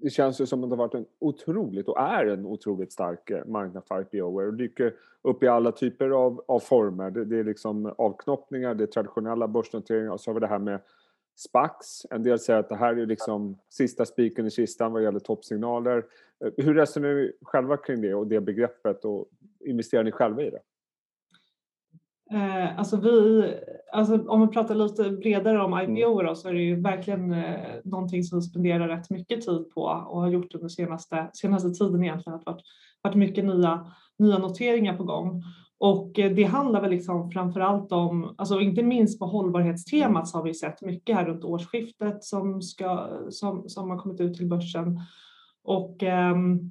det 0.00 0.10
känns 0.10 0.40
ju 0.40 0.46
som 0.46 0.64
att 0.64 0.70
det 0.70 0.76
har 0.76 0.84
varit 0.84 0.94
en 0.94 1.06
otroligt 1.18 1.88
och 1.88 2.00
är 2.00 2.26
en 2.26 2.46
otroligt 2.46 2.92
stark 2.92 3.30
eh, 3.30 3.44
marknad 3.46 3.84
för 3.86 4.00
IPO 4.00 4.40
Det 4.40 4.56
dyker 4.56 4.94
upp 5.22 5.42
i 5.42 5.48
alla 5.48 5.72
typer 5.72 6.10
av, 6.10 6.44
av 6.48 6.60
former. 6.60 7.10
Det, 7.10 7.24
det, 7.24 7.38
är 7.38 7.44
liksom 7.44 7.94
avknoppningar, 7.98 8.74
det 8.74 8.84
är 8.84 8.86
traditionella 8.86 9.48
börsnoteringar 9.48 10.10
och 10.10 10.20
så 10.20 10.30
har 10.30 10.34
vi 10.34 10.40
det 10.40 10.46
här 10.46 10.58
med 10.58 10.80
SPAX. 11.36 12.06
En 12.10 12.22
del 12.22 12.38
säger 12.38 12.60
att 12.60 12.68
det 12.68 12.76
här 12.76 12.96
är 12.96 13.06
liksom 13.06 13.58
sista 13.68 14.04
spiken 14.04 14.46
i 14.46 14.50
kistan 14.50 14.92
vad 14.92 15.02
gäller 15.02 15.20
toppsignaler. 15.20 16.04
Eh, 16.44 16.52
hur 16.56 16.74
resonerar 16.74 17.14
ni 17.14 17.32
själva 17.42 17.76
kring 17.76 18.00
det 18.00 18.14
och 18.14 18.26
det 18.26 18.40
begreppet 18.40 19.04
och 19.04 19.28
investerar 19.60 20.04
ni 20.04 20.12
själva 20.12 20.42
i 20.42 20.50
det? 20.50 20.60
Eh, 22.30 22.78
alltså 22.78 22.96
vi, 22.96 23.44
alltså 23.92 24.28
om 24.28 24.40
vi 24.40 24.46
pratar 24.46 24.74
lite 24.74 25.10
bredare 25.10 25.62
om 25.62 25.80
IPO 25.80 26.22
då, 26.22 26.34
så 26.34 26.48
är 26.48 26.52
det 26.52 26.62
ju 26.62 26.80
verkligen 26.80 27.32
eh, 27.32 27.60
någonting 27.84 28.22
som 28.22 28.38
vi 28.38 28.42
spenderar 28.42 28.88
rätt 28.88 29.10
mycket 29.10 29.40
tid 29.40 29.70
på 29.74 29.82
och 29.82 30.20
har 30.20 30.28
gjort 30.28 30.54
under 30.54 30.68
senaste, 30.68 31.30
senaste 31.32 31.70
tiden 31.70 32.04
egentligen. 32.04 32.38
Att 32.38 32.46
varit, 32.46 32.62
varit 33.02 33.16
mycket 33.16 33.44
nya, 33.44 33.86
nya 34.18 34.38
noteringar 34.38 34.96
på 34.96 35.04
gång. 35.04 35.42
Och 35.78 36.18
eh, 36.18 36.32
det 36.32 36.44
handlar 36.44 36.80
väl 36.80 36.90
liksom 36.90 37.30
framförallt 37.30 37.92
om, 37.92 38.34
alltså 38.38 38.60
inte 38.60 38.82
minst 38.82 39.18
på 39.18 39.26
hållbarhetstemat 39.26 40.28
så 40.28 40.38
har 40.38 40.44
vi 40.44 40.54
sett 40.54 40.82
mycket 40.82 41.16
här 41.16 41.24
runt 41.24 41.44
årsskiftet 41.44 42.24
som, 42.24 42.62
ska, 42.62 43.08
som, 43.30 43.68
som 43.68 43.90
har 43.90 43.98
kommit 43.98 44.20
ut 44.20 44.34
till 44.34 44.48
börsen. 44.48 45.00
Och 45.64 46.02
um, 46.02 46.70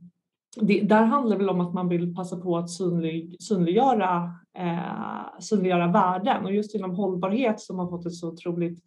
det, 0.62 0.82
där 0.82 1.04
handlar 1.04 1.38
det 1.38 1.44
väl 1.44 1.50
om 1.50 1.62
att 1.62 1.74
man 1.74 1.90
vill 1.90 2.16
passa 2.16 2.38
på 2.38 2.58
att 2.58 2.70
synlig, 2.70 3.36
synliggöra, 3.40 4.32
eh, 4.58 5.40
synliggöra 5.40 5.88
värden 5.88 6.46
och 6.46 6.54
just 6.54 6.76
inom 6.76 6.96
hållbarhet 6.96 7.60
som 7.60 7.80
har 7.80 7.90
fått 7.90 8.06
ett 8.06 8.14
så 8.14 8.32
otroligt 8.32 8.84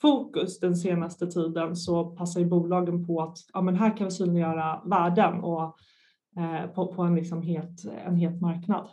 fokus 0.00 0.60
den 0.60 0.76
senaste 0.76 1.26
tiden 1.26 1.76
så 1.76 2.04
passar 2.04 2.40
ju 2.40 2.46
bolagen 2.46 3.06
på 3.06 3.22
att 3.22 3.38
ja, 3.52 3.60
men 3.60 3.76
här 3.76 3.96
kan 3.96 4.04
vi 4.06 4.10
synliggöra 4.10 4.80
värden 4.84 5.40
och, 5.40 5.76
eh, 6.36 6.70
på, 6.74 6.86
på 6.86 7.02
en, 7.02 7.14
liksom 7.14 7.42
het, 7.42 7.84
en 8.06 8.16
het 8.16 8.40
marknad. 8.40 8.88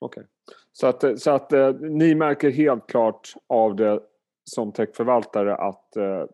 Okej, 0.00 0.20
okay. 0.20 0.56
så 0.72 0.86
att, 0.86 1.20
så 1.20 1.30
att 1.30 1.52
eh, 1.52 1.74
ni 1.74 2.14
märker 2.14 2.50
helt 2.50 2.86
klart 2.86 3.34
av 3.48 3.76
det 3.76 4.00
som 4.44 4.72
techförvaltare 4.72 5.56
att 5.56 5.96
eh, 5.96 6.24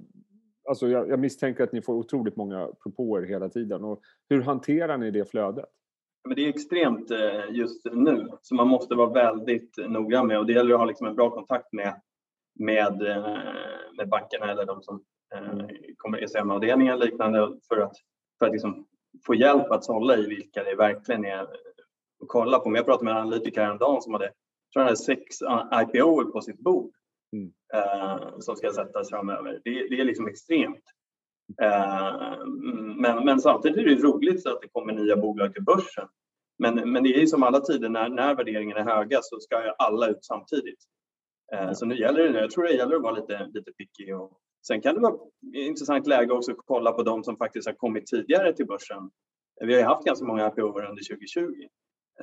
alltså 0.69 0.89
jag, 0.89 1.09
jag, 1.09 1.19
misstänker 1.19 1.65
att 1.65 1.73
ni 1.73 1.83
får 1.83 1.95
otroligt 1.95 2.37
många 2.37 2.69
propåer 2.83 3.23
hela 3.23 3.49
tiden. 3.49 3.85
Och 3.85 4.01
hur 4.29 4.43
hanterar 4.43 4.99
ni 4.99 5.11
det 5.11 5.31
flödet? 5.31 5.65
Men 6.29 6.37
det 6.37 6.45
är 6.45 6.49
extremt 6.49 7.11
eh, 7.11 7.51
just 7.51 7.85
nu, 7.93 8.29
så 8.43 8.55
man 8.55 8.69
måste 8.69 8.95
vara 8.95 9.11
väldigt 9.11 9.77
noggrann 9.89 10.27
med 10.27 10.39
och 10.39 10.47
det 10.47 10.53
gäller 10.53 10.75
att 10.75 10.81
ha 10.81 10.87
liksom 10.87 11.07
en 11.07 11.15
bra 11.15 11.31
kontakt 11.31 11.73
med, 11.73 12.01
med, 12.59 13.03
eh, 13.03 13.39
med 13.97 14.09
bankerna 14.09 14.51
eller 14.51 14.67
de 14.67 14.83
som 14.83 15.03
eh, 15.35 15.51
mm. 15.51 15.69
kommer 15.97 16.19
ECM-avdelningen 16.19 16.95
och 16.95 17.05
liknande 17.05 17.59
för 17.69 17.81
att, 17.81 17.97
för 18.39 18.47
att 18.47 18.53
liksom 18.53 18.87
få 19.27 19.35
hjälp 19.35 19.71
att 19.71 19.85
sålla 19.85 20.17
i 20.17 20.27
vilka 20.27 20.65
det 20.65 20.75
verkligen 20.75 21.25
är 21.25 21.43
att 21.43 21.51
kolla 22.27 22.59
på. 22.59 22.69
Men 22.69 22.77
jag 22.77 22.87
pratade 22.87 23.05
med 23.05 23.11
en 23.11 23.23
analytiker 23.23 23.63
häromdagen 23.63 24.03
som 24.03 24.13
hade, 24.13 24.33
tror 24.73 24.83
hade 24.83 24.97
sex 24.97 25.23
IPO 25.83 26.33
på 26.33 26.41
sitt 26.41 26.59
bord 26.59 26.96
mm. 27.33 27.53
eh, 27.75 28.39
som 28.39 28.57
ska 28.57 28.73
sättas 28.73 29.11
framöver. 29.11 29.61
Det, 29.65 29.71
det 29.71 30.01
är 30.01 30.05
liksom 30.05 30.29
extremt. 30.29 30.85
Eh, 31.63 32.47
men, 32.97 33.25
men 33.25 33.41
samtidigt 33.41 33.79
är 33.79 33.85
det 33.85 34.03
roligt 34.03 34.43
så 34.43 34.53
att 34.53 34.61
det 34.61 34.69
kommer 34.69 34.93
nya 34.93 35.17
bolag 35.17 35.55
till 35.55 35.65
börsen. 35.65 36.09
Men, 36.59 36.93
men 36.93 37.03
det 37.03 37.15
är 37.15 37.21
ju 37.21 37.27
som 37.27 37.43
alla 37.43 37.61
tider, 37.61 37.89
när, 37.89 38.09
när 38.09 38.35
värderingen 38.35 38.77
är 38.77 38.85
höga 38.85 39.19
så 39.23 39.41
ska 39.41 39.75
alla 39.79 40.09
ut 40.09 40.25
samtidigt. 40.25 40.79
Eh, 41.53 41.73
så 41.73 41.87
nu 41.87 41.99
gäller 41.99 42.33
det, 42.33 42.41
jag 42.41 42.51
tror 42.51 42.65
det 42.65 42.73
gäller 42.73 42.97
att 42.97 43.03
vara 43.03 43.15
lite, 43.15 43.51
lite 43.55 43.73
picky 43.73 44.13
och, 44.13 44.41
Sen 44.67 44.81
kan 44.81 44.95
det 44.95 45.01
vara 45.01 45.17
intressant 45.55 46.07
läge 46.07 46.33
också 46.33 46.53
att 46.53 46.59
kolla 46.65 46.93
på 46.93 47.03
de 47.03 47.25
som 47.25 47.37
faktiskt 47.37 47.67
har 47.67 47.75
kommit 47.75 48.07
tidigare 48.07 48.53
till 48.53 48.67
börsen. 48.67 49.11
Vi 49.61 49.73
har 49.73 49.81
ju 49.81 49.87
haft 49.87 50.05
ganska 50.05 50.27
många 50.27 50.49
IPO 50.49 50.63
under 50.63 51.09
2020. 51.09 51.69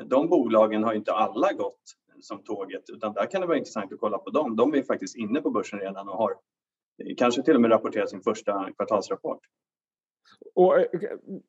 De 0.06 0.30
bolagen 0.30 0.84
har 0.84 0.94
inte 0.94 1.14
alla 1.14 1.54
gått 1.54 1.82
som 2.24 2.44
tåget 2.44 2.90
utan 2.90 3.14
där 3.14 3.32
kan 3.32 3.42
det 3.42 3.48
vara 3.48 3.58
intressant 3.58 3.94
att 3.94 4.00
kolla 4.00 4.18
på 4.18 4.30
dem. 4.30 4.56
De 4.56 4.74
är 4.74 4.84
faktiskt 4.84 5.18
inne 5.18 5.42
på 5.42 5.50
börsen 5.52 5.80
redan 5.80 6.10
och 6.10 6.18
har 6.18 6.32
eh, 7.04 7.16
kanske 7.18 7.44
till 7.44 7.56
och 7.56 7.62
med 7.62 7.72
rapporterat 7.72 8.10
sin 8.10 8.22
första 8.22 8.72
kvartalsrapport. 8.76 9.40
Och 10.56 10.80
eh, 10.80 10.86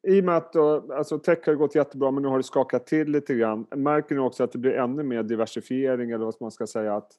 I 0.02 0.20
och 0.20 0.24
med 0.24 0.36
att 0.36 0.52
då, 0.52 0.92
alltså 0.92 1.18
tech 1.18 1.46
har 1.46 1.54
gått 1.54 1.74
jättebra 1.74 2.10
men 2.10 2.22
nu 2.22 2.28
har 2.28 2.36
det 2.36 2.44
skakat 2.44 2.86
till 2.86 3.08
lite 3.08 3.34
grann. 3.34 3.66
Märker 3.76 4.14
ni 4.14 4.20
också 4.20 4.44
att 4.44 4.52
det 4.52 4.58
blir 4.58 4.72
ännu 4.72 5.02
mer 5.02 5.22
diversifiering 5.22 6.10
eller 6.10 6.24
vad 6.24 6.34
man 6.40 6.50
ska 6.50 6.66
säga 6.66 6.96
att 6.96 7.12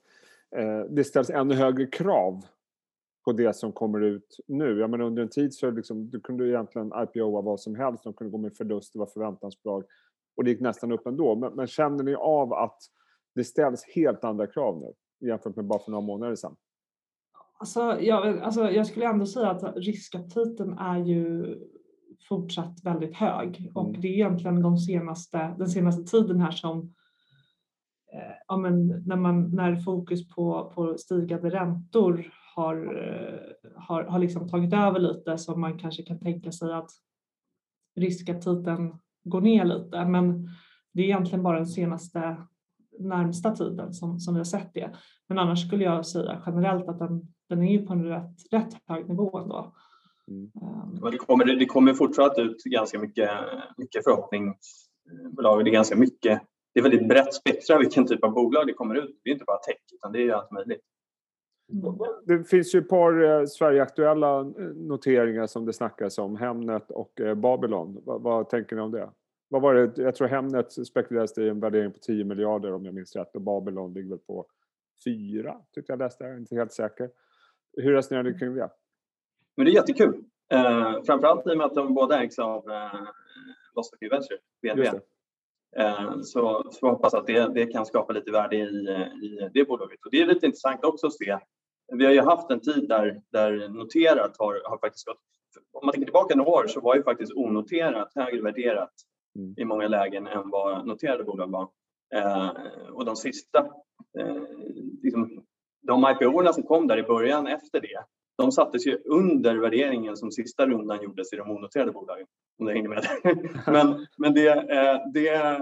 eh, 0.56 0.80
det 0.90 1.04
ställs 1.04 1.30
ännu 1.30 1.54
högre 1.54 1.86
krav 1.86 2.46
på 3.26 3.32
det 3.32 3.56
som 3.56 3.72
kommer 3.72 4.02
ut 4.02 4.38
nu. 4.48 4.80
Jag 4.80 4.90
menar 4.90 5.06
under 5.06 5.24
en 5.24 5.30
tid 5.30 5.54
så 5.54 5.72
liksom, 5.72 6.10
du 6.10 6.20
kunde 6.20 6.48
egentligen 6.48 6.92
IPOa 7.04 7.42
vad 7.42 7.60
som 7.60 7.76
helst, 7.76 8.04
de 8.04 8.14
kunde 8.14 8.32
gå 8.32 8.38
med 8.38 8.56
förlust, 8.56 8.94
det 8.94 9.00
var 9.00 9.06
förväntansbolag 9.06 9.84
och 10.38 10.44
det 10.44 10.50
gick 10.50 10.60
nästan 10.60 10.92
upp 10.92 11.08
ändå. 11.08 11.36
Men, 11.36 11.54
men 11.54 11.68
känner 11.68 12.04
ni 12.04 12.16
av 12.16 12.54
att 12.54 12.78
det 13.36 13.44
ställs 13.44 13.86
helt 13.96 14.24
andra 14.24 14.48
krav 14.48 14.80
nu 14.80 14.94
jämfört 15.28 15.56
med 15.56 15.66
bara 15.66 15.80
för 15.80 15.92
några 15.92 16.06
månader 16.06 16.36
sedan? 16.36 16.56
Alltså 17.60 18.02
jag, 18.02 18.40
alltså 18.40 18.72
jag 18.72 18.88
skulle 18.88 19.06
ändå 19.06 19.26
säga 19.26 19.50
att 19.50 19.78
riskaptiten 19.78 20.78
är 20.78 20.98
ju 20.98 21.56
fortsatt 22.30 22.84
väldigt 22.84 23.16
hög 23.16 23.72
och 23.76 23.90
mm. 23.90 24.02
det 24.02 24.08
är 24.08 24.12
egentligen 24.12 24.62
de 24.62 24.78
senaste, 24.78 25.56
den 25.58 25.70
senaste 25.70 26.04
tiden 26.04 26.40
här 26.40 26.52
som 26.52 26.80
eh, 28.14 28.36
ja, 28.48 28.58
men 28.58 28.88
när, 28.88 29.16
man, 29.16 29.56
när 29.56 29.76
fokus 29.76 30.30
på, 30.30 30.72
på 30.76 30.98
stigande 30.98 31.50
räntor 31.50 32.34
har, 32.56 32.76
eh, 32.76 33.72
har, 33.76 34.04
har 34.04 34.20
liksom 34.20 34.50
tagit 34.50 34.74
över 34.74 35.00
lite 35.00 35.38
så 35.38 35.56
man 35.56 35.80
kanske 35.80 36.04
kan 36.04 36.20
tänka 36.20 36.52
sig 36.52 36.74
att 36.74 36.90
riskaptiten 37.96 38.94
går 39.24 39.42
ner 39.42 39.66
lite 39.66 40.06
men 40.06 40.50
det 40.94 41.02
är 41.02 41.06
egentligen 41.06 41.44
bara 41.44 41.58
den 41.58 41.68
senaste 41.68 42.38
närmsta 43.00 43.56
tiden 43.56 43.94
som, 43.94 44.20
som 44.20 44.34
vi 44.34 44.40
har 44.40 44.46
sett 44.46 44.74
det. 44.74 44.92
Men 45.30 45.40
annars 45.40 45.68
skulle 45.68 45.84
jag 45.84 46.06
säga 46.06 46.42
generellt 46.46 46.90
att 46.90 47.00
den, 47.00 47.22
den 47.50 47.64
är 47.64 47.72
ju 47.72 47.86
på 47.86 47.94
en 47.94 48.06
rätt, 48.06 48.36
rätt 48.52 48.74
hög 48.88 49.10
nivå 49.10 49.38
ändå. 49.38 49.74
Mm. 50.28 50.52
Um, 51.04 51.12
det, 51.12 51.18
kommer, 51.18 51.46
det 51.46 51.66
kommer 51.66 51.94
fortsatt 51.94 52.40
ut 52.40 52.64
ganska 52.64 53.00
mycket, 53.00 53.30
mycket 53.78 54.04
förhoppningsbolag. 54.04 55.66
Det 55.66 55.70
är 55.70 55.74
ganska 55.74 55.96
mycket, 55.96 56.42
det 56.74 56.80
är 56.80 56.84
väldigt 56.84 57.08
brett 57.08 57.34
spektra 57.34 57.78
vilken 57.78 58.08
typ 58.08 58.24
av 58.24 58.34
bolag 58.34 58.68
det 58.68 58.74
kommer 58.74 58.96
ut. 58.96 59.20
Det 59.24 59.30
är 59.30 59.34
inte 59.34 59.46
bara 59.46 59.58
tech 59.58 59.78
utan 59.94 60.12
det 60.12 60.30
är 60.30 60.34
allt 60.34 60.52
möjligt. 60.52 60.82
Mm. 61.74 61.98
Det 62.26 62.50
finns 62.50 62.76
ju 62.76 62.80
ett 62.80 62.90
par 62.90 63.24
eh, 63.24 63.46
Sverigeaktuella 63.46 64.40
eh, 64.40 64.46
noteringar 64.76 65.48
som 65.48 65.66
det 65.66 65.74
snackas 65.74 66.18
om, 66.18 66.36
Hemnet 66.36 66.92
och 66.92 67.22
eh, 67.22 67.36
Babylon. 67.36 68.02
Vad, 68.06 68.22
vad 68.22 68.50
tänker 68.50 68.76
ni 68.76 68.82
om 68.82 68.92
det? 68.92 69.10
Vad 69.56 69.62
var 69.62 69.74
det? 69.74 70.02
Jag 70.02 70.16
tror 70.16 70.28
Hemnet 70.28 70.72
spekulerades 70.72 71.38
i 71.38 71.50
en 71.50 71.60
värdering 71.60 71.92
på 71.92 72.00
10 72.00 72.24
miljarder 72.24 72.74
om 72.74 72.86
jag 72.86 72.94
minns 72.94 73.16
rätt 73.16 73.36
och 73.36 73.42
Babylon 73.42 73.94
ligger 73.94 74.10
väl 74.10 74.20
på 74.20 74.46
4, 75.06 75.58
tyckte 75.74 75.92
jag 75.92 76.00
läste, 76.00 76.24
jag 76.24 76.34
är 76.34 76.38
inte 76.38 76.56
helt 76.56 76.74
säker. 76.74 77.10
Hur 77.78 77.94
resonerar 77.94 78.24
ni 78.24 78.40
kring 78.40 78.56
det? 78.56 78.70
Men 79.56 79.66
det 79.66 79.72
är 79.72 79.74
jättekul. 79.74 80.24
Eh, 80.52 81.04
framförallt 81.06 81.48
i 81.48 81.54
och 81.54 81.58
med 81.58 81.66
att 81.66 81.74
de 81.74 81.94
båda 81.94 82.24
ägs 82.24 82.40
av 82.40 82.72
eh, 82.72 83.02
Vostok 83.76 84.02
Venture, 84.02 84.38
BNP. 84.62 85.00
Eh, 85.78 86.22
så, 86.22 86.70
så 86.72 86.90
hoppas 86.90 87.14
att 87.14 87.28
det, 87.28 87.54
det 87.54 87.66
kan 87.66 87.86
skapa 87.86 88.14
lite 88.14 88.32
värde 88.32 88.56
i, 88.56 88.90
i 89.22 89.50
det 89.54 89.68
bolaget. 89.68 90.06
Och 90.06 90.12
det 90.12 90.22
är 90.22 90.26
lite 90.26 90.46
intressant 90.46 90.84
också 90.84 91.08
att 91.08 91.14
se. 91.14 91.38
Vi 91.94 92.06
har 92.06 92.12
ju 92.12 92.22
haft 92.22 92.52
en 92.52 92.60
tid 92.60 92.90
där, 92.90 93.22
där 93.32 93.70
noterat 93.70 94.36
har, 94.40 94.62
har 94.66 94.78
faktiskt 94.78 95.06
gått... 95.06 95.22
Om 95.72 95.86
man 95.86 95.94
tänker 95.94 96.06
tillbaka 96.06 96.36
några 96.36 96.50
år 96.50 96.68
så 96.68 96.82
var 96.82 96.96
ju 96.96 97.04
faktiskt 97.04 97.34
onoterat 97.34 98.12
högre 98.16 98.42
värderat 98.42 98.94
mm. 99.36 99.54
i 99.58 99.66
många 99.66 99.88
lägen 99.88 100.28
än 100.28 100.50
vad 100.50 100.88
noterade 100.88 101.24
bolag 101.24 101.52
var. 101.52 101.70
Eh, 102.16 102.50
och 102.92 103.06
de 103.06 103.16
sista, 103.16 103.60
eh, 104.20 104.42
liksom, 105.04 105.46
de 105.82 106.08
IPO 106.10 106.54
som 106.54 106.64
kom 106.64 106.88
där 106.88 106.98
i 106.98 107.04
början 107.04 107.48
efter 107.48 107.82
det, 107.82 108.04
de 108.38 108.52
sattes 108.52 108.88
ju 108.88 108.98
under 109.06 109.56
värderingen 109.56 110.18
som 110.18 110.32
sista 110.32 110.68
rundan 110.68 111.04
gjordes 111.04 111.34
i 111.34 111.36
de 111.36 111.52
onoterade 111.52 111.92
bolagen. 111.92 112.28
Om 112.60 112.66
du 112.66 112.74
hänger 112.74 112.90
med. 112.90 113.06
men 113.68 114.08
men 114.18 114.34
det, 114.34 114.48
eh, 114.48 115.12
det, 115.14 115.62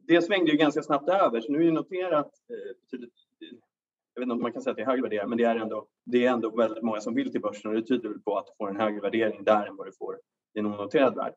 det 0.00 0.22
svängde 0.22 0.50
ju 0.50 0.56
ganska 0.56 0.82
snabbt 0.82 1.08
över, 1.08 1.40
så 1.40 1.52
nu 1.52 1.62
är 1.62 1.64
det 1.64 1.72
noterat 1.72 2.32
eh, 2.50 2.76
betydligt 2.80 3.14
jag 4.14 4.20
vet 4.20 4.26
inte 4.26 4.34
om 4.34 4.42
man 4.42 4.52
kan 4.52 4.62
säga 4.62 4.70
att 4.70 4.76
det 4.76 4.82
är 4.82 4.86
högre 4.86 5.02
värderat, 5.02 5.28
men 5.28 5.38
det 5.38 5.44
är, 5.44 5.56
ändå, 5.56 5.86
det 6.04 6.26
är 6.26 6.30
ändå 6.30 6.56
väldigt 6.56 6.82
många 6.82 7.00
som 7.00 7.14
vill 7.14 7.32
till 7.32 7.40
börsen 7.40 7.70
och 7.70 7.76
det 7.76 7.86
tyder 7.86 8.08
väl 8.08 8.20
på 8.20 8.38
att 8.38 8.46
du 8.46 8.52
får 8.58 8.70
en 8.70 8.80
högre 8.80 9.00
värdering 9.00 9.44
där 9.44 9.66
än 9.66 9.76
vad 9.76 9.86
du 9.86 9.92
får 9.92 10.16
i 10.54 10.58
en 10.58 10.66
onoterad 10.66 11.14
värld. 11.14 11.34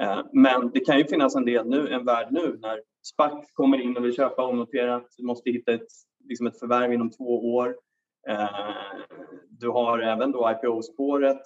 Eh, 0.00 0.20
men 0.32 0.70
det 0.70 0.80
kan 0.80 0.98
ju 0.98 1.04
finnas 1.04 1.36
en 1.36 1.44
del 1.44 1.66
nu, 1.66 1.88
en 1.88 2.04
värld 2.04 2.28
nu 2.30 2.58
när 2.62 2.80
SPAC 3.02 3.50
kommer 3.52 3.80
in 3.80 3.96
och 3.96 4.04
vill 4.04 4.16
köpa 4.16 4.46
onoterat, 4.46 5.06
måste 5.18 5.50
hitta 5.50 5.72
ett, 5.72 5.86
liksom 6.24 6.46
ett 6.46 6.58
förvärv 6.58 6.92
inom 6.92 7.10
två 7.10 7.54
år. 7.54 7.76
Eh, 8.28 8.74
du 9.48 9.68
har 9.68 9.98
även 9.98 10.32
då 10.32 10.50
IPO-spåret. 10.50 11.40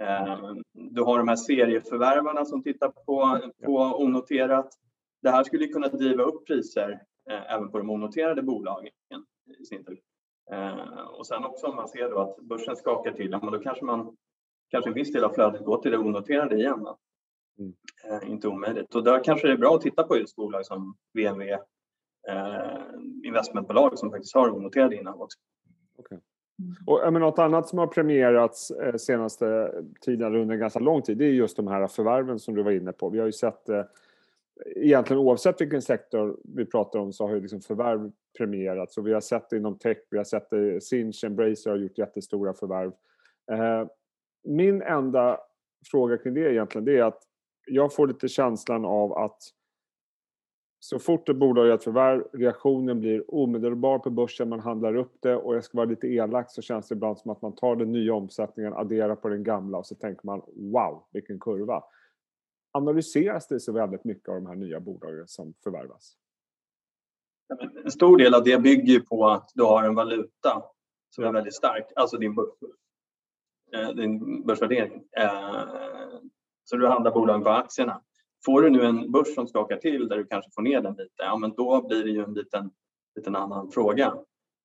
Eh, 0.00 0.52
du 0.72 1.02
har 1.02 1.18
de 1.18 1.28
här 1.28 1.36
serieförvärvarna 1.36 2.44
som 2.44 2.62
tittar 2.62 2.88
på, 2.88 3.40
på 3.64 3.76
onoterat. 3.76 4.68
Det 5.22 5.30
här 5.30 5.44
skulle 5.44 5.66
kunna 5.66 5.88
driva 5.88 6.22
upp 6.22 6.46
priser 6.46 7.02
även 7.48 7.70
på 7.70 7.78
de 7.78 7.90
onoterade 7.90 8.42
bolagen 8.42 8.92
i 9.60 9.64
sin 9.64 9.84
tur. 9.84 10.00
Och 11.18 11.26
sen 11.26 11.44
också 11.44 11.66
om 11.66 11.76
man 11.76 11.88
ser 11.88 12.10
då 12.10 12.18
att 12.18 12.36
börsen 12.36 12.76
skakar 12.76 13.12
till, 13.12 13.30
då 13.30 13.58
kanske 13.58 13.84
man 13.84 14.16
kanske 14.70 14.90
en 14.90 14.94
viss 14.94 15.12
del 15.12 15.24
av 15.24 15.32
flödet 15.32 15.64
går 15.64 15.78
till 15.78 15.90
det 15.90 15.98
onoterade 15.98 16.56
igen. 16.56 16.86
Mm. 17.58 17.74
Eh, 18.10 18.30
inte 18.30 18.48
omöjligt. 18.48 18.94
Och 18.94 19.04
där 19.04 19.24
kanske 19.24 19.46
det 19.46 19.52
är 19.52 19.56
bra 19.56 19.74
att 19.74 19.80
titta 19.80 20.02
på 20.02 20.16
just 20.16 20.36
bolag 20.36 20.66
som 20.66 20.96
VNV, 21.14 21.50
eh, 22.28 22.80
investmentbolag 23.24 23.98
som 23.98 24.10
faktiskt 24.10 24.34
har 24.34 24.50
onoterade 24.50 24.96
innehav 24.96 25.22
också. 25.22 25.38
Okay. 25.98 26.18
Och 26.86 27.12
men 27.12 27.22
något 27.22 27.38
annat 27.38 27.68
som 27.68 27.78
har 27.78 27.86
premierats 27.86 28.70
eh, 28.70 28.94
senaste 28.94 29.74
tiden 30.00 30.36
under 30.36 30.54
en 30.54 30.60
ganska 30.60 30.78
lång 30.78 31.02
tid 31.02 31.18
det 31.18 31.24
är 31.24 31.30
just 31.30 31.56
de 31.56 31.66
här 31.66 31.86
förvärven 31.86 32.38
som 32.38 32.54
du 32.54 32.62
var 32.62 32.70
inne 32.70 32.92
på. 32.92 33.08
Vi 33.08 33.18
har 33.18 33.26
ju 33.26 33.32
sett 33.32 33.68
eh, 33.68 33.84
egentligen 34.76 35.22
oavsett 35.22 35.60
vilken 35.60 35.82
sektor 35.82 36.36
vi 36.44 36.66
pratar 36.66 36.98
om 36.98 37.12
så 37.12 37.26
har 37.26 37.34
ju 37.34 37.40
liksom 37.40 37.60
förvärv 37.60 38.12
premierats 38.38 38.98
och 38.98 39.06
vi 39.06 39.12
har 39.12 39.20
sett 39.20 39.50
det 39.50 39.56
inom 39.56 39.78
tech, 39.78 39.98
vi 40.10 40.16
har 40.16 40.24
sett 40.24 40.50
det, 40.50 40.80
Sinch, 40.80 41.24
Embracer 41.24 41.70
har 41.70 41.76
gjort 41.78 41.98
jättestora 41.98 42.54
förvärv. 42.54 42.92
Eh, 43.52 43.86
min 44.44 44.82
enda 44.82 45.38
fråga 45.90 46.18
kring 46.18 46.34
det 46.34 46.52
egentligen 46.52 46.84
det 46.84 46.98
är 46.98 47.04
att 47.04 47.22
jag 47.66 47.94
får 47.94 48.06
lite 48.06 48.28
känslan 48.28 48.84
av 48.84 49.12
att 49.12 49.42
så 50.84 50.98
fort 50.98 51.28
ett 51.28 51.36
bolag 51.36 51.66
gör 51.66 51.74
ett 51.74 51.84
förvärv, 51.84 52.24
reaktionen 52.32 53.00
blir 53.00 53.34
omedelbar 53.34 53.98
på 53.98 54.10
börsen, 54.10 54.48
man 54.48 54.60
handlar 54.60 54.96
upp 54.96 55.16
det 55.20 55.36
och 55.36 55.56
jag 55.56 55.64
ska 55.64 55.78
vara 55.78 55.88
lite 55.88 56.06
elak 56.06 56.50
så 56.50 56.62
känns 56.62 56.88
det 56.88 56.94
ibland 56.94 57.18
som 57.18 57.30
att 57.30 57.42
man 57.42 57.54
tar 57.54 57.76
den 57.76 57.92
nya 57.92 58.14
omsättningen, 58.14 58.74
adderar 58.74 59.16
på 59.16 59.28
den 59.28 59.42
gamla 59.42 59.78
och 59.78 59.86
så 59.86 59.94
tänker 59.94 60.26
man 60.26 60.42
wow, 60.46 61.04
vilken 61.12 61.40
kurva. 61.40 61.84
Analyseras 62.72 63.48
det 63.48 63.60
så 63.60 63.72
väldigt 63.72 64.04
mycket 64.04 64.28
av 64.28 64.34
de 64.34 64.46
här 64.46 64.54
nya 64.54 64.80
bolagen 64.80 65.28
som 65.28 65.54
förvärvas? 65.64 66.16
En 67.84 67.90
stor 67.90 68.18
del 68.18 68.34
av 68.34 68.44
det 68.44 68.62
bygger 68.62 69.00
på 69.00 69.26
att 69.26 69.50
du 69.54 69.62
har 69.62 69.84
en 69.84 69.94
valuta 69.94 70.62
som 71.10 71.24
är 71.24 71.32
väldigt 71.32 71.54
stark, 71.54 71.92
alltså 71.96 72.16
din, 72.16 72.34
börs, 72.34 72.48
eh, 73.74 73.88
din 73.88 74.42
börsvärdering. 74.46 75.02
Så 76.64 76.76
du 76.76 76.86
handlar 76.86 77.10
bolagen 77.10 77.42
på 77.42 77.50
aktierna. 77.50 78.02
Får 78.44 78.62
du 78.62 78.70
nu 78.70 78.84
en 78.84 79.12
börs 79.12 79.34
som 79.34 79.46
skakar 79.46 79.76
till 79.76 80.08
där 80.08 80.16
du 80.16 80.26
kanske 80.26 80.50
får 80.54 80.62
ner 80.62 80.80
den 80.80 80.92
lite, 80.92 81.14
ja 81.16 81.36
men 81.36 81.54
då 81.54 81.86
blir 81.88 82.04
det 82.04 82.10
ju 82.10 82.24
en 82.24 82.34
liten, 82.34 82.70
liten 83.16 83.36
annan 83.36 83.70
fråga. 83.70 84.14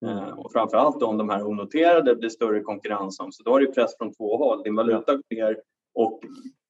Mm. 0.06 0.40
Och 0.40 0.52
framförallt 0.52 1.04
om 1.04 1.18
de 1.18 1.30
här 1.30 1.44
onoterade 1.44 2.16
blir 2.16 2.30
större 2.30 2.62
konkurrens 2.62 3.20
om, 3.20 3.32
så 3.32 3.44
då 3.44 3.52
har 3.52 3.60
du 3.60 3.72
press 3.72 3.98
från 3.98 4.14
två 4.14 4.38
håll. 4.38 4.64
Din 4.64 4.76
valuta 4.76 5.16
går 5.16 5.36
ner 5.36 5.62
och 5.94 6.22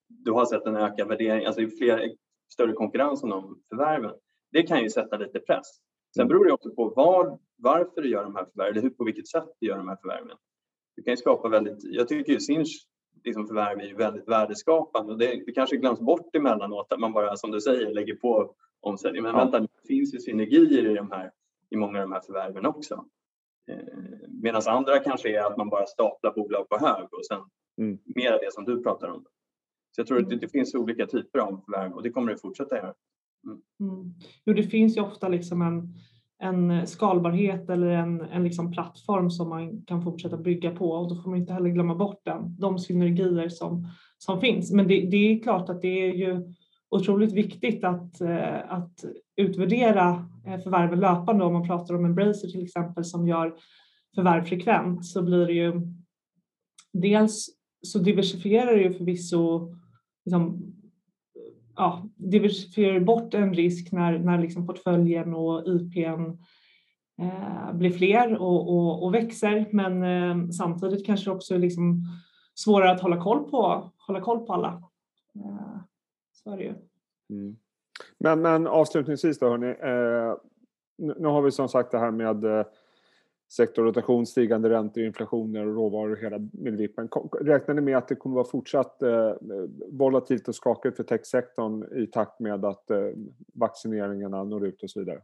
du 0.07 0.31
har 0.31 0.45
sett 0.45 0.65
en 0.65 0.75
ökad 0.75 1.07
värdering, 1.07 1.45
alltså 1.45 1.61
det 1.61 1.67
är 1.67 1.77
fler, 1.77 2.11
större 2.53 2.73
konkurrens 2.73 3.23
om 3.23 3.29
de 3.29 3.61
förvärven. 3.69 4.11
Det 4.51 4.63
kan 4.63 4.83
ju 4.83 4.89
sätta 4.89 5.17
lite 5.17 5.39
press. 5.39 5.67
Sen 6.15 6.21
mm. 6.21 6.27
beror 6.27 6.45
det 6.45 6.51
också 6.51 6.69
på 6.69 6.93
var, 6.95 7.39
varför 7.57 8.01
du 8.01 8.09
gör 8.09 8.23
de 8.23 8.35
här 8.35 8.45
förvärven, 8.45 8.93
på 8.93 9.03
vilket 9.03 9.27
sätt 9.27 9.47
du 9.59 9.67
gör 9.67 9.77
de 9.77 9.87
här 9.87 9.97
förvärven. 10.01 10.37
Du 10.95 11.03
kan 11.03 11.13
ju 11.13 11.17
skapa 11.17 11.49
väldigt, 11.49 11.83
jag 11.83 12.07
tycker 12.07 12.33
ju 12.33 12.39
Sinch 12.39 12.87
liksom 13.23 13.47
förvärv 13.47 13.79
är 13.79 13.85
ju 13.85 13.95
väldigt 13.95 14.27
värdeskapande 14.27 15.13
och 15.13 15.19
det, 15.19 15.43
det 15.45 15.51
kanske 15.51 15.77
glöms 15.77 15.99
bort 15.99 16.35
emellanåt 16.35 16.93
att 16.93 16.99
man 16.99 17.13
bara 17.13 17.35
som 17.35 17.51
du 17.51 17.61
säger 17.61 17.93
lägger 17.93 18.15
på 18.15 18.55
omsättning. 18.79 19.23
Men 19.23 19.35
ja. 19.35 19.37
vänta, 19.37 19.59
det 19.59 19.87
finns 19.87 20.13
ju 20.13 20.19
synergier 20.19 20.91
i, 20.91 20.95
de 20.95 21.11
här, 21.11 21.31
i 21.69 21.77
många 21.77 21.97
av 21.97 22.09
de 22.09 22.11
här 22.11 22.21
förvärven 22.21 22.65
också. 22.65 23.05
Eh, 23.71 23.77
Medan 24.27 24.61
andra 24.67 24.99
kanske 24.99 25.37
är 25.37 25.43
att 25.43 25.57
man 25.57 25.69
bara 25.69 25.85
staplar 25.85 26.33
bolag 26.33 26.69
på 26.69 26.77
hög 26.77 27.13
och 27.13 27.25
sen 27.25 27.41
mm. 27.77 27.99
mer 28.05 28.31
av 28.31 28.39
det 28.39 28.53
som 28.53 28.65
du 28.65 28.83
pratar 28.83 29.07
om. 29.07 29.25
Så 29.91 30.01
jag 30.01 30.07
tror 30.07 30.21
att 30.21 30.29
det, 30.29 30.35
det 30.35 30.49
finns 30.49 30.75
olika 30.75 31.05
typer 31.07 31.39
av 31.39 31.61
förvärv 31.65 31.93
och 31.93 32.03
det 32.03 32.09
kommer 32.09 32.31
det 32.31 32.37
fortsätta 32.37 32.75
göra. 32.75 32.93
Mm. 33.45 33.61
Mm. 33.79 34.13
Jo, 34.45 34.53
det 34.53 34.63
finns 34.63 34.97
ju 34.97 35.01
ofta 35.01 35.27
liksom 35.27 35.61
en 35.61 35.93
en 36.39 36.71
eh, 36.71 36.85
skalbarhet 36.85 37.69
eller 37.69 37.87
en, 37.87 38.21
en 38.21 38.43
liksom 38.43 38.71
plattform 38.71 39.29
som 39.29 39.49
man 39.49 39.81
kan 39.81 40.03
fortsätta 40.03 40.37
bygga 40.37 40.71
på 40.71 40.91
och 40.91 41.09
då 41.09 41.21
får 41.21 41.29
man 41.29 41.39
inte 41.39 41.53
heller 41.53 41.69
glömma 41.69 41.95
bort 41.95 42.21
den, 42.25 42.55
de 42.59 42.79
synergier 42.79 43.49
som, 43.49 43.87
som 44.17 44.41
finns. 44.41 44.71
Men 44.71 44.87
det, 44.87 45.09
det 45.09 45.17
är 45.17 45.43
klart 45.43 45.69
att 45.69 45.81
det 45.81 46.09
är 46.09 46.13
ju 46.13 46.53
otroligt 46.89 47.33
viktigt 47.33 47.83
att, 47.83 48.21
eh, 48.21 48.71
att 48.71 49.05
utvärdera 49.35 50.29
eh, 50.47 50.59
förvärven 50.59 50.99
löpande. 50.99 51.45
Om 51.45 51.53
man 51.53 51.67
pratar 51.67 51.95
om 51.95 52.05
Embracer 52.05 52.47
till 52.47 52.63
exempel 52.63 53.05
som 53.05 53.27
gör 53.27 53.55
förvärv 54.15 54.43
frekvent 54.43 55.05
så 55.05 55.23
blir 55.23 55.45
det 55.45 55.53
ju 55.53 55.81
dels 56.93 57.49
så 57.81 57.99
diversifierar 57.99 58.75
det 58.75 58.81
ju 58.81 58.93
förvisso 58.93 59.73
liksom, 60.25 60.73
ja, 61.77 62.09
diversifierar 62.15 62.99
bort 62.99 63.33
en 63.33 63.53
risk 63.53 63.91
när, 63.91 64.19
när 64.19 64.37
liksom 64.37 64.67
portföljen 64.67 65.33
och 65.33 65.67
IPn 65.67 66.37
eh, 67.21 67.73
blir 67.73 67.91
fler 67.91 68.41
och, 68.41 68.69
och, 68.69 69.03
och 69.03 69.13
växer 69.13 69.65
men 69.71 70.03
eh, 70.03 70.49
samtidigt 70.49 71.05
kanske 71.05 71.31
också 71.31 71.57
liksom 71.57 72.03
svårare 72.55 72.91
att 72.91 73.01
hålla 73.01 73.23
koll 73.23 73.49
på, 73.49 73.91
hålla 73.97 74.21
koll 74.21 74.45
på 74.45 74.53
alla. 74.53 74.83
Eh, 75.35 75.77
så 76.31 76.51
är 76.51 76.57
det 76.57 76.63
ju. 76.63 76.73
Mm. 77.29 77.57
Men, 78.17 78.41
men 78.41 78.67
avslutningsvis 78.67 79.39
då 79.39 79.49
hörni, 79.49 79.67
eh, 79.67 80.37
nu, 80.97 81.15
nu 81.19 81.27
har 81.27 81.41
vi 81.41 81.51
som 81.51 81.69
sagt 81.69 81.91
det 81.91 81.99
här 81.99 82.11
med 82.11 82.43
eh, 82.43 82.65
sektorrotation, 83.49 84.25
stigande 84.25 84.69
räntor, 84.69 85.03
inflationer 85.03 85.67
och 85.67 85.75
råvaror 85.75 86.11
och 86.11 86.17
hela 86.17 86.37
midvippen. 86.51 87.09
Räknar 87.41 87.75
ni 87.75 87.81
med 87.81 87.97
att 87.97 88.07
det 88.07 88.15
kommer 88.15 88.35
vara 88.35 88.47
fortsatt 88.47 89.03
eh, 89.03 89.31
volatilt 89.91 90.47
och 90.47 90.55
skakigt 90.55 90.97
för 90.97 91.03
techsektorn 91.03 92.03
i 92.03 92.07
takt 92.07 92.39
med 92.39 92.65
att 92.65 92.91
eh, 92.91 92.97
vaccineringarna 93.53 94.43
når 94.43 94.67
ut 94.67 94.83
och 94.83 94.89
så 94.89 94.99
vidare? 94.99 95.21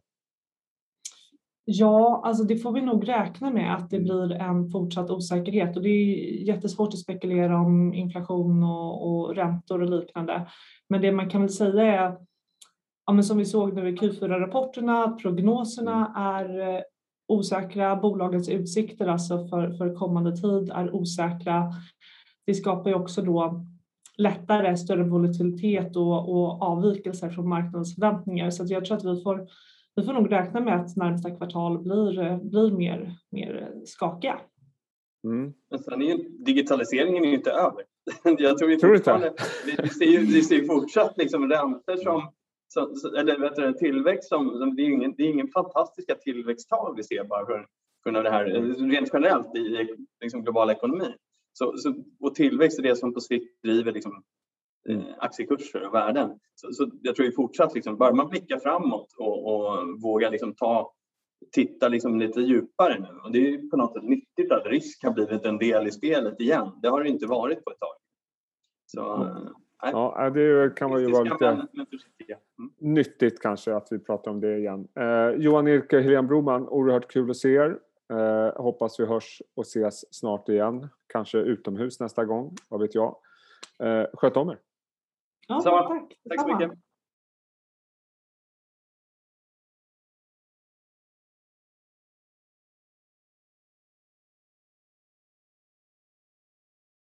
Ja, 1.65 2.21
alltså 2.25 2.43
det 2.43 2.57
får 2.57 2.71
vi 2.71 2.81
nog 2.81 3.07
räkna 3.07 3.51
med 3.51 3.75
att 3.75 3.89
det 3.89 3.99
blir 3.99 4.31
en 4.31 4.69
fortsatt 4.69 5.09
osäkerhet 5.09 5.77
och 5.77 5.83
det 5.83 5.89
är 5.89 6.43
jättesvårt 6.47 6.93
att 6.93 6.99
spekulera 6.99 7.59
om 7.59 7.93
inflation 7.93 8.63
och, 8.63 9.07
och 9.07 9.35
räntor 9.35 9.81
och 9.81 9.89
liknande. 9.89 10.47
Men 10.89 11.01
det 11.01 11.11
man 11.11 11.29
kan 11.29 11.41
väl 11.41 11.49
säga 11.49 11.83
är, 11.83 12.17
ja, 13.05 13.13
men 13.13 13.23
som 13.23 13.37
vi 13.37 13.45
såg 13.45 13.73
nu 13.73 13.89
i 13.89 13.95
Q4-rapporterna, 13.95 15.17
prognoserna 15.21 16.13
är 16.15 16.59
eh, 16.59 16.81
osäkra, 17.27 17.95
bolagens 17.95 18.49
utsikter 18.49 19.07
alltså 19.07 19.47
för, 19.47 19.71
för 19.71 19.95
kommande 19.95 20.37
tid 20.37 20.71
är 20.73 20.95
osäkra. 20.95 21.71
Det 22.45 22.53
skapar 22.53 22.89
ju 22.89 22.95
också 22.95 23.21
då 23.21 23.65
lättare 24.17 24.77
större 24.77 25.03
volatilitet 25.03 25.95
och, 25.95 26.29
och 26.29 26.61
avvikelser 26.61 27.29
från 27.29 27.49
marknadens 27.49 27.95
förväntningar. 27.95 28.49
Så 28.49 28.65
jag 28.67 28.85
tror 28.85 28.97
att 28.97 29.05
vi 29.05 29.23
får, 29.23 29.47
vi 29.95 30.03
får 30.03 30.13
nog 30.13 30.31
räkna 30.31 30.59
med 30.59 30.75
att 30.75 30.95
närmsta 30.95 31.31
kvartal 31.31 31.79
blir, 31.79 32.37
blir 32.43 32.71
mer, 32.71 33.15
mer 33.31 33.71
skakiga. 33.85 34.39
Mm. 35.23 35.53
Men 35.69 35.79
sen 35.79 36.01
är 36.01 36.05
ju, 36.05 36.29
digitaliseringen 36.29 37.23
är 37.23 37.27
ju 37.27 37.35
inte 37.35 37.51
över. 37.51 37.83
Jag 38.43 38.57
tror, 38.57 38.75
tror 38.75 38.95
inte. 38.95 39.33
Vi, 39.65 39.75
vi, 39.83 39.89
ser 39.89 40.05
ju, 40.05 40.19
vi 40.19 40.41
ser 40.41 40.63
fortsatt 40.63 41.17
liksom 41.17 41.49
räntor 41.49 41.95
som 41.95 42.31
så, 42.73 42.95
så, 42.95 43.15
eller 43.15 43.39
vet 43.39 43.55
du, 43.55 43.73
tillväxt 43.73 44.29
som, 44.29 44.75
det 44.75 44.81
är, 44.81 44.89
ingen, 44.89 45.13
det 45.17 45.23
är 45.23 45.27
ingen 45.27 45.47
fantastiska 45.47 46.15
tillväxttal 46.15 46.95
vi 46.95 47.03
ser 47.03 47.23
bara 47.23 47.45
för 47.45 47.67
kunna 48.03 48.21
det 48.21 48.29
här 48.29 48.45
rent 48.89 49.09
generellt 49.13 49.55
i 49.55 49.87
liksom, 50.21 50.43
global 50.43 50.69
ekonomi. 50.69 51.13
Så, 51.53 51.77
så, 51.77 51.93
och 52.19 52.35
tillväxt 52.35 52.79
är 52.79 52.83
det 52.83 52.95
som 52.95 53.13
på 53.13 53.19
sikt 53.19 53.61
driver 53.63 53.91
liksom, 53.91 54.23
eh, 54.89 55.03
aktiekurser 55.17 55.87
och 55.87 55.93
värden. 55.93 56.39
Så, 56.55 56.71
så 56.71 56.91
jag 57.01 57.15
tror 57.15 57.25
ju 57.25 57.31
fortsatt, 57.31 57.75
liksom, 57.75 57.97
bara 57.97 58.13
man 58.13 58.29
blickar 58.29 58.59
framåt 58.59 59.13
och, 59.17 59.53
och 59.53 60.01
vågar 60.01 60.31
liksom, 60.31 60.55
ta, 60.55 60.93
titta 61.51 61.87
liksom, 61.87 62.19
lite 62.19 62.41
djupare 62.41 62.99
nu. 62.99 63.19
Och 63.23 63.31
det 63.31 63.53
är 63.53 63.69
på 63.69 63.77
något 63.77 63.93
sätt 63.93 64.03
nyttigt 64.03 64.51
att 64.51 64.65
risk 64.65 65.03
har 65.03 65.13
blivit 65.13 65.45
en 65.45 65.57
del 65.57 65.87
i 65.87 65.91
spelet 65.91 66.39
igen. 66.39 66.71
Det 66.81 66.87
har 66.87 67.03
det 67.03 67.09
inte 67.09 67.27
varit 67.27 67.63
på 67.63 67.71
ett 67.71 67.79
tag. 67.79 67.95
Så, 68.85 69.13
mm. 69.13 69.53
Ja, 69.91 70.29
det 70.29 70.75
kan 70.75 70.99
ju 70.99 71.11
vara 71.11 71.23
lite 71.23 71.47
mm. 71.47 71.67
nyttigt 72.77 73.41
kanske 73.41 73.75
att 73.75 73.87
vi 73.91 73.99
pratar 73.99 74.31
om 74.31 74.41
det 74.41 74.57
igen. 74.57 74.87
Eh, 74.95 75.29
Johan 75.29 75.67
Irke, 75.67 75.99
Helene 75.99 76.27
Broman, 76.27 76.67
oerhört 76.67 77.11
kul 77.11 77.29
att 77.29 77.37
se 77.37 77.53
er. 77.53 77.79
Eh, 78.13 78.61
hoppas 78.63 78.99
vi 78.99 79.05
hörs 79.05 79.41
och 79.55 79.63
ses 79.63 80.15
snart 80.15 80.49
igen. 80.49 80.87
Kanske 81.07 81.37
utomhus 81.37 81.99
nästa 81.99 82.25
gång, 82.25 82.55
vad 82.69 82.81
vet 82.81 82.95
jag. 82.95 83.15
Eh, 83.79 84.05
sköt 84.13 84.37
om 84.37 84.49
er. 84.49 84.59
Ja, 85.47 85.61
tack. 85.61 86.19
Tack 86.29 86.41
så 86.41 86.47
mycket. 86.47 86.79